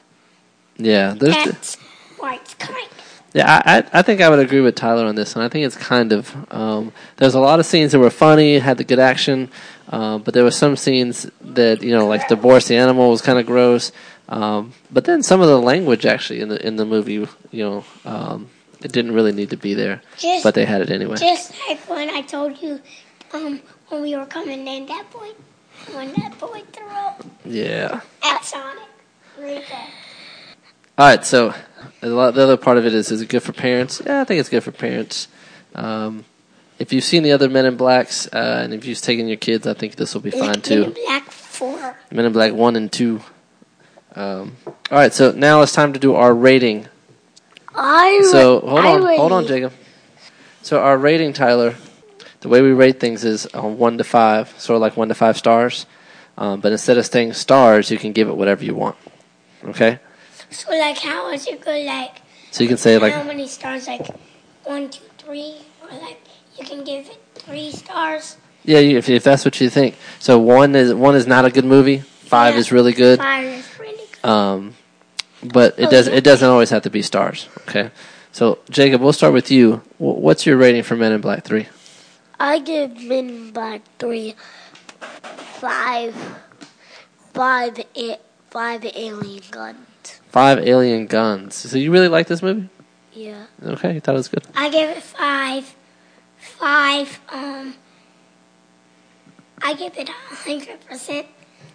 Yeah. 0.76 1.14
There's. 1.14 1.34
that's 1.34 1.76
why 2.18 2.34
it's 2.36 2.54
kind 2.54 2.88
Yeah, 3.32 3.62
I, 3.64 3.84
I 4.00 4.02
think 4.02 4.20
I 4.20 4.28
would 4.28 4.40
agree 4.40 4.60
with 4.60 4.74
Tyler 4.74 5.04
on 5.06 5.14
this, 5.14 5.36
and 5.36 5.44
I 5.44 5.48
think 5.48 5.64
it's 5.64 5.76
kind 5.76 6.12
of 6.12 6.34
um, 6.52 6.92
there's 7.16 7.34
a 7.34 7.40
lot 7.40 7.60
of 7.60 7.66
scenes 7.66 7.92
that 7.92 8.00
were 8.00 8.10
funny, 8.10 8.58
had 8.58 8.76
the 8.76 8.82
good 8.84 8.98
action, 8.98 9.48
uh, 9.88 10.18
but 10.18 10.34
there 10.34 10.42
were 10.42 10.50
some 10.50 10.76
scenes 10.76 11.30
that 11.40 11.80
you 11.82 11.92
know, 11.92 12.06
like 12.08 12.26
the 12.28 12.34
Boris 12.36 12.66
the 12.66 12.76
animal 12.76 13.10
was 13.10 13.22
kind 13.22 13.38
of 13.38 13.46
gross. 13.46 13.92
Um, 14.28 14.72
but 14.92 15.04
then 15.04 15.22
some 15.22 15.40
of 15.40 15.46
the 15.48 15.60
language 15.60 16.06
actually 16.06 16.40
in 16.40 16.48
the 16.48 16.66
in 16.66 16.74
the 16.76 16.84
movie, 16.84 17.26
you 17.52 17.64
know, 17.64 17.84
um, 18.04 18.48
it 18.82 18.90
didn't 18.92 19.12
really 19.12 19.32
need 19.32 19.50
to 19.50 19.56
be 19.56 19.74
there, 19.74 20.02
Just- 20.18 20.42
but 20.42 20.54
they 20.54 20.64
had 20.64 20.80
it 20.80 20.90
anyway. 20.90 21.16
just 21.16 21.52
like 21.68 21.78
when 21.88 22.10
I 22.10 22.22
told 22.22 22.60
you 22.60 22.80
um 23.32 23.60
when 23.90 24.02
we 24.02 24.16
were 24.16 24.26
coming 24.26 24.66
in 24.66 24.86
that 24.86 25.04
boy 25.12 25.30
when 25.94 26.12
that 26.14 26.36
boy 26.38 26.62
threw 26.72 26.88
up 26.88 27.24
Yeah. 27.44 28.00
at 28.24 28.44
Sonic 28.44 28.88
really 29.38 29.60
bad. 29.70 29.88
All 30.98 31.06
right, 31.06 31.24
so 31.24 31.54
lot, 32.02 32.34
the 32.34 32.42
other 32.42 32.56
part 32.56 32.78
of 32.78 32.86
it 32.86 32.94
is: 32.94 33.10
is 33.10 33.20
it 33.20 33.28
good 33.28 33.42
for 33.42 33.52
parents? 33.52 34.02
Yeah, 34.04 34.20
I 34.20 34.24
think 34.24 34.40
it's 34.40 34.48
good 34.48 34.62
for 34.62 34.72
parents. 34.72 35.28
Um, 35.74 36.24
if 36.78 36.92
you've 36.92 37.04
seen 37.04 37.22
the 37.22 37.32
other 37.32 37.48
Men 37.48 37.66
in 37.66 37.76
Blacks, 37.76 38.26
uh, 38.32 38.60
and 38.64 38.72
if 38.72 38.84
you've 38.86 39.00
taken 39.00 39.28
your 39.28 39.36
kids, 39.36 39.66
I 39.66 39.74
think 39.74 39.96
this 39.96 40.14
will 40.14 40.22
be 40.22 40.30
fine 40.30 40.60
too. 40.60 40.80
Men 40.80 40.88
in. 40.88 41.04
Black 41.04 41.30
Four. 41.30 41.96
Men 42.10 42.24
in 42.24 42.32
Black 42.32 42.52
one 42.52 42.76
and 42.76 42.90
two. 42.90 43.20
Um, 44.14 44.56
all 44.66 44.76
right, 44.90 45.12
so 45.12 45.32
now 45.32 45.62
it's 45.62 45.72
time 45.72 45.92
to 45.92 45.98
do 45.98 46.14
our 46.14 46.34
rating. 46.34 46.88
I 47.74 48.26
So 48.30 48.60
hold 48.60 48.80
I 48.80 48.92
on, 48.94 49.16
hold 49.18 49.32
on, 49.32 49.46
Jacob. 49.46 49.72
So 50.62 50.80
our 50.80 50.98
rating, 50.98 51.32
Tyler, 51.32 51.76
the 52.40 52.48
way 52.48 52.62
we 52.62 52.72
rate 52.72 52.98
things 52.98 53.24
is 53.24 53.46
on 53.46 53.78
one 53.78 53.98
to 53.98 54.04
five, 54.04 54.48
sort 54.58 54.76
of 54.76 54.80
like 54.80 54.96
one 54.96 55.08
to 55.08 55.14
five 55.14 55.36
stars. 55.36 55.86
Um, 56.36 56.60
but 56.60 56.72
instead 56.72 56.98
of 56.98 57.06
saying 57.06 57.34
stars, 57.34 57.90
you 57.90 57.98
can 57.98 58.12
give 58.12 58.28
it 58.28 58.36
whatever 58.36 58.64
you 58.64 58.74
want. 58.74 58.96
Okay, 59.64 59.98
So 60.50 60.70
like 60.72 60.98
how 60.98 61.30
is 61.32 61.46
it 61.46 61.60
good 61.60 61.86
like 61.86 62.22
so 62.50 62.64
you 62.64 62.68
can 62.68 62.76
say 62.76 62.98
like 62.98 63.12
how 63.12 63.22
many 63.22 63.46
stars 63.46 63.86
like 63.86 64.06
one, 64.64 64.90
two, 64.90 65.04
three 65.18 65.56
or 65.82 65.96
like 65.98 66.18
you 66.58 66.64
can 66.64 66.84
give 66.84 67.06
it 67.06 67.18
three 67.34 67.70
stars. 67.70 68.36
Yeah, 68.64 68.78
if, 68.78 69.08
if 69.08 69.24
that's 69.24 69.44
what 69.44 69.60
you 69.60 69.70
think. 69.70 69.96
So 70.18 70.38
one 70.38 70.74
is 70.74 70.92
one 70.92 71.14
is 71.14 71.26
not 71.26 71.44
a 71.44 71.50
good 71.50 71.64
movie. 71.64 71.98
Five 71.98 72.54
Yeah, 72.54 72.60
is 72.60 72.72
really 72.72 72.92
good. 72.92 73.18
Five 73.18 73.46
is 73.46 73.78
really 73.78 74.04
good. 74.22 74.28
Um, 74.28 74.74
but 75.42 75.78
it 75.78 75.90
does 75.90 76.06
it 76.06 76.24
doesn't 76.24 76.48
always 76.48 76.70
have 76.70 76.82
to 76.82 76.90
be 76.90 77.02
stars. 77.02 77.48
Okay. 77.68 77.90
So 78.32 78.58
Jacob, 78.68 79.00
we'll 79.00 79.12
start 79.12 79.32
with 79.32 79.50
you. 79.50 79.82
What's 79.98 80.46
your 80.46 80.56
rating 80.56 80.82
for 80.82 80.96
Men 80.96 81.12
in 81.12 81.20
Black 81.20 81.44
Three? 81.44 81.68
I 82.38 82.58
give 82.58 83.00
Men 83.02 83.28
in 83.28 83.50
Black 83.50 83.82
three, 83.98 84.34
five, 85.00 86.14
five, 87.34 87.78
a- 87.96 88.18
five 88.50 88.84
alien 88.84 89.42
gun. 89.50 89.86
Five 90.30 90.58
alien 90.60 91.06
guns. 91.06 91.54
So 91.56 91.76
you 91.76 91.90
really 91.90 92.08
like 92.08 92.26
this 92.28 92.42
movie? 92.42 92.68
Yeah. 93.12 93.46
Okay, 93.62 93.94
you 93.94 94.00
thought 94.00 94.14
it 94.14 94.18
was 94.18 94.28
good. 94.28 94.46
I 94.54 94.70
give 94.70 94.88
it 94.90 95.02
five. 95.02 95.74
Five. 96.38 97.20
Um. 97.28 97.74
I 99.62 99.74
give 99.74 99.96
it 99.98 100.08
a 100.08 100.12
hundred 100.12 100.80
percent 100.86 101.26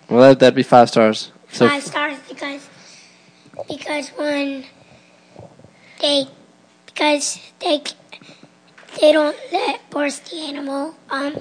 Well, 0.10 0.22
that, 0.30 0.40
that'd 0.40 0.56
be 0.56 0.64
five 0.64 0.90
stars. 0.90 1.32
So 1.52 1.68
five 1.70 1.84
stars 1.84 2.18
because 2.28 2.68
because 3.68 4.10
when 4.10 4.66
they 6.02 6.26
because 6.88 7.40
they 7.60 7.84
they 9.00 9.12
don't 9.12 9.38
let 9.52 9.88
Boris 9.90 10.20
the 10.20 10.38
animal 10.48 10.96
um 11.10 11.38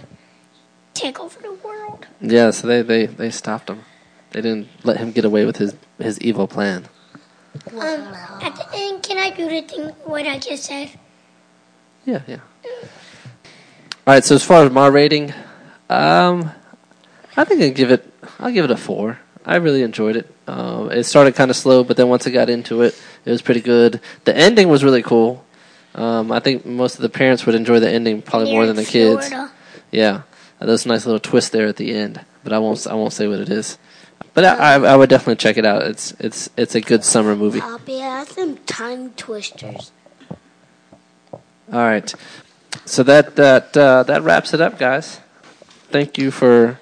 take 0.92 1.18
over 1.18 1.40
the 1.40 1.52
world. 1.52 2.06
yeah, 2.20 2.50
so 2.50 2.66
they, 2.66 2.82
they, 2.82 3.06
they 3.06 3.30
stopped 3.30 3.68
him. 3.68 3.84
They 4.30 4.40
didn't 4.42 4.68
let 4.84 4.98
him 4.98 5.12
get 5.12 5.24
away 5.24 5.44
with 5.44 5.56
his 5.56 5.74
his 5.98 6.20
evil 6.20 6.46
plan. 6.46 6.86
Um, 7.72 7.80
at 8.42 8.54
the 8.56 8.66
end, 8.74 9.02
can 9.02 9.18
I 9.18 9.30
do 9.30 9.48
the 9.48 9.62
thing 9.62 9.88
what 10.04 10.26
I 10.26 10.38
just 10.38 10.64
said? 10.64 10.90
Yeah, 12.04 12.22
yeah. 12.26 12.40
All 14.06 14.14
right. 14.14 14.24
So 14.24 14.34
as 14.34 14.44
far 14.44 14.64
as 14.64 14.70
my 14.70 14.86
rating, 14.86 15.32
um, 15.88 16.50
I 17.36 17.44
think 17.44 17.62
I 17.62 17.70
give 17.70 17.90
it. 17.90 18.10
I'll 18.38 18.52
give 18.52 18.64
it 18.64 18.70
a 18.70 18.76
four. 18.76 19.18
I 19.46 19.56
really 19.56 19.82
enjoyed 19.82 20.16
it. 20.16 20.34
Um, 20.46 20.90
it 20.90 21.04
started 21.04 21.34
kind 21.34 21.50
of 21.50 21.56
slow, 21.56 21.84
but 21.84 21.96
then 21.96 22.08
once 22.08 22.26
I 22.26 22.30
got 22.30 22.48
into 22.50 22.82
it, 22.82 22.98
it 23.24 23.30
was 23.30 23.42
pretty 23.42 23.60
good. 23.60 24.00
The 24.24 24.36
ending 24.36 24.68
was 24.68 24.84
really 24.84 25.02
cool. 25.02 25.44
Um, 25.94 26.32
I 26.32 26.40
think 26.40 26.66
most 26.66 26.96
of 26.96 27.02
the 27.02 27.08
parents 27.08 27.46
would 27.46 27.54
enjoy 27.54 27.80
the 27.80 27.90
ending 27.90 28.20
probably 28.22 28.52
more 28.52 28.66
than 28.66 28.76
the 28.76 28.84
kids. 28.84 29.28
Florida. 29.28 29.52
Yeah, 29.90 30.22
there's 30.60 30.84
a 30.86 30.88
nice 30.88 31.06
little 31.06 31.20
twist 31.20 31.52
there 31.52 31.66
at 31.66 31.76
the 31.76 31.94
end, 31.94 32.20
but 32.42 32.52
I 32.52 32.58
won't. 32.58 32.86
I 32.86 32.94
won't 32.94 33.12
say 33.12 33.28
what 33.28 33.40
it 33.40 33.48
is. 33.48 33.78
But 34.34 34.44
I, 34.44 34.74
I, 34.74 34.80
I 34.80 34.96
would 34.96 35.08
definitely 35.08 35.36
check 35.36 35.56
it 35.56 35.64
out. 35.64 35.82
It's 35.82 36.12
it's 36.18 36.50
it's 36.56 36.74
a 36.74 36.80
good 36.80 37.04
summer 37.04 37.36
movie. 37.36 37.60
All 37.60 37.78
Poppy 37.78 38.00
has 38.00 38.28
some 38.28 38.56
tongue 38.66 39.10
twisters. 39.10 39.92
right, 41.70 42.12
so 42.84 43.02
that 43.04 43.36
that 43.36 43.76
uh, 43.76 44.02
that 44.02 44.22
wraps 44.22 44.52
it 44.52 44.60
up, 44.60 44.78
guys. 44.78 45.20
Thank 45.90 46.18
you 46.18 46.32
for 46.32 46.80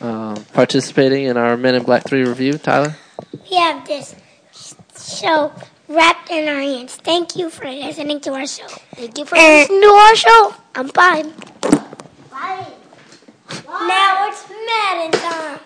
uh, 0.00 0.38
participating 0.52 1.24
in 1.24 1.36
our 1.36 1.56
Men 1.56 1.74
in 1.74 1.82
Black 1.82 2.04
Three 2.04 2.24
review, 2.24 2.52
Tyler. 2.54 2.96
We 3.50 3.56
have 3.56 3.84
this 3.86 4.14
show 4.96 5.52
wrapped 5.88 6.30
in 6.30 6.48
our 6.48 6.60
hands. 6.60 6.94
Thank 6.96 7.34
you 7.34 7.50
for 7.50 7.64
listening 7.64 8.20
to 8.20 8.32
our 8.34 8.46
show. 8.46 8.68
Thank 8.94 9.18
you 9.18 9.24
for 9.24 9.34
listening 9.34 9.82
to 9.82 9.88
our 9.88 10.16
show. 10.16 10.54
I'm 10.76 10.88
fine. 10.88 11.32
Bye. 12.30 12.66
Now 13.66 14.28
it's 14.28 14.48
Madden 14.48 15.20
time. 15.20 15.58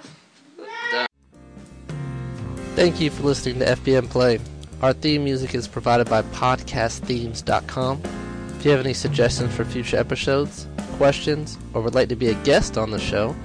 Thank 2.75 3.01
you 3.01 3.11
for 3.11 3.23
listening 3.23 3.61
to 3.61 3.67
FPM 3.67 4.11
Play. 4.11 4.41
Our 4.83 4.93
theme 4.93 5.23
music 5.23 5.55
is 5.55 5.69
provided 5.69 6.11
by 6.11 6.23
podcastthemes.com. 6.23 8.03
If 8.49 8.65
you 8.65 8.71
have 8.73 8.81
any 8.81 8.95
suggestions 8.95 9.55
for 9.55 9.65
future 9.65 9.97
episodes, 9.97 10.67
questions, 10.97 11.57
or 11.73 11.83
would 11.83 11.95
like 11.95 12.09
to 12.09 12.17
be 12.17 12.29
a 12.31 12.35
guest 12.43 12.77
on 12.77 12.91
the 12.91 12.99
show, 12.99 13.37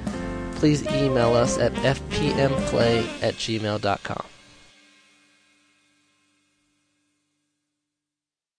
please 0.56 0.86
email 0.88 1.36
us 1.36 1.60
at 1.60 1.72
fpmplay 1.74 3.06
at 3.22 3.36
gmail.com. 3.36 4.26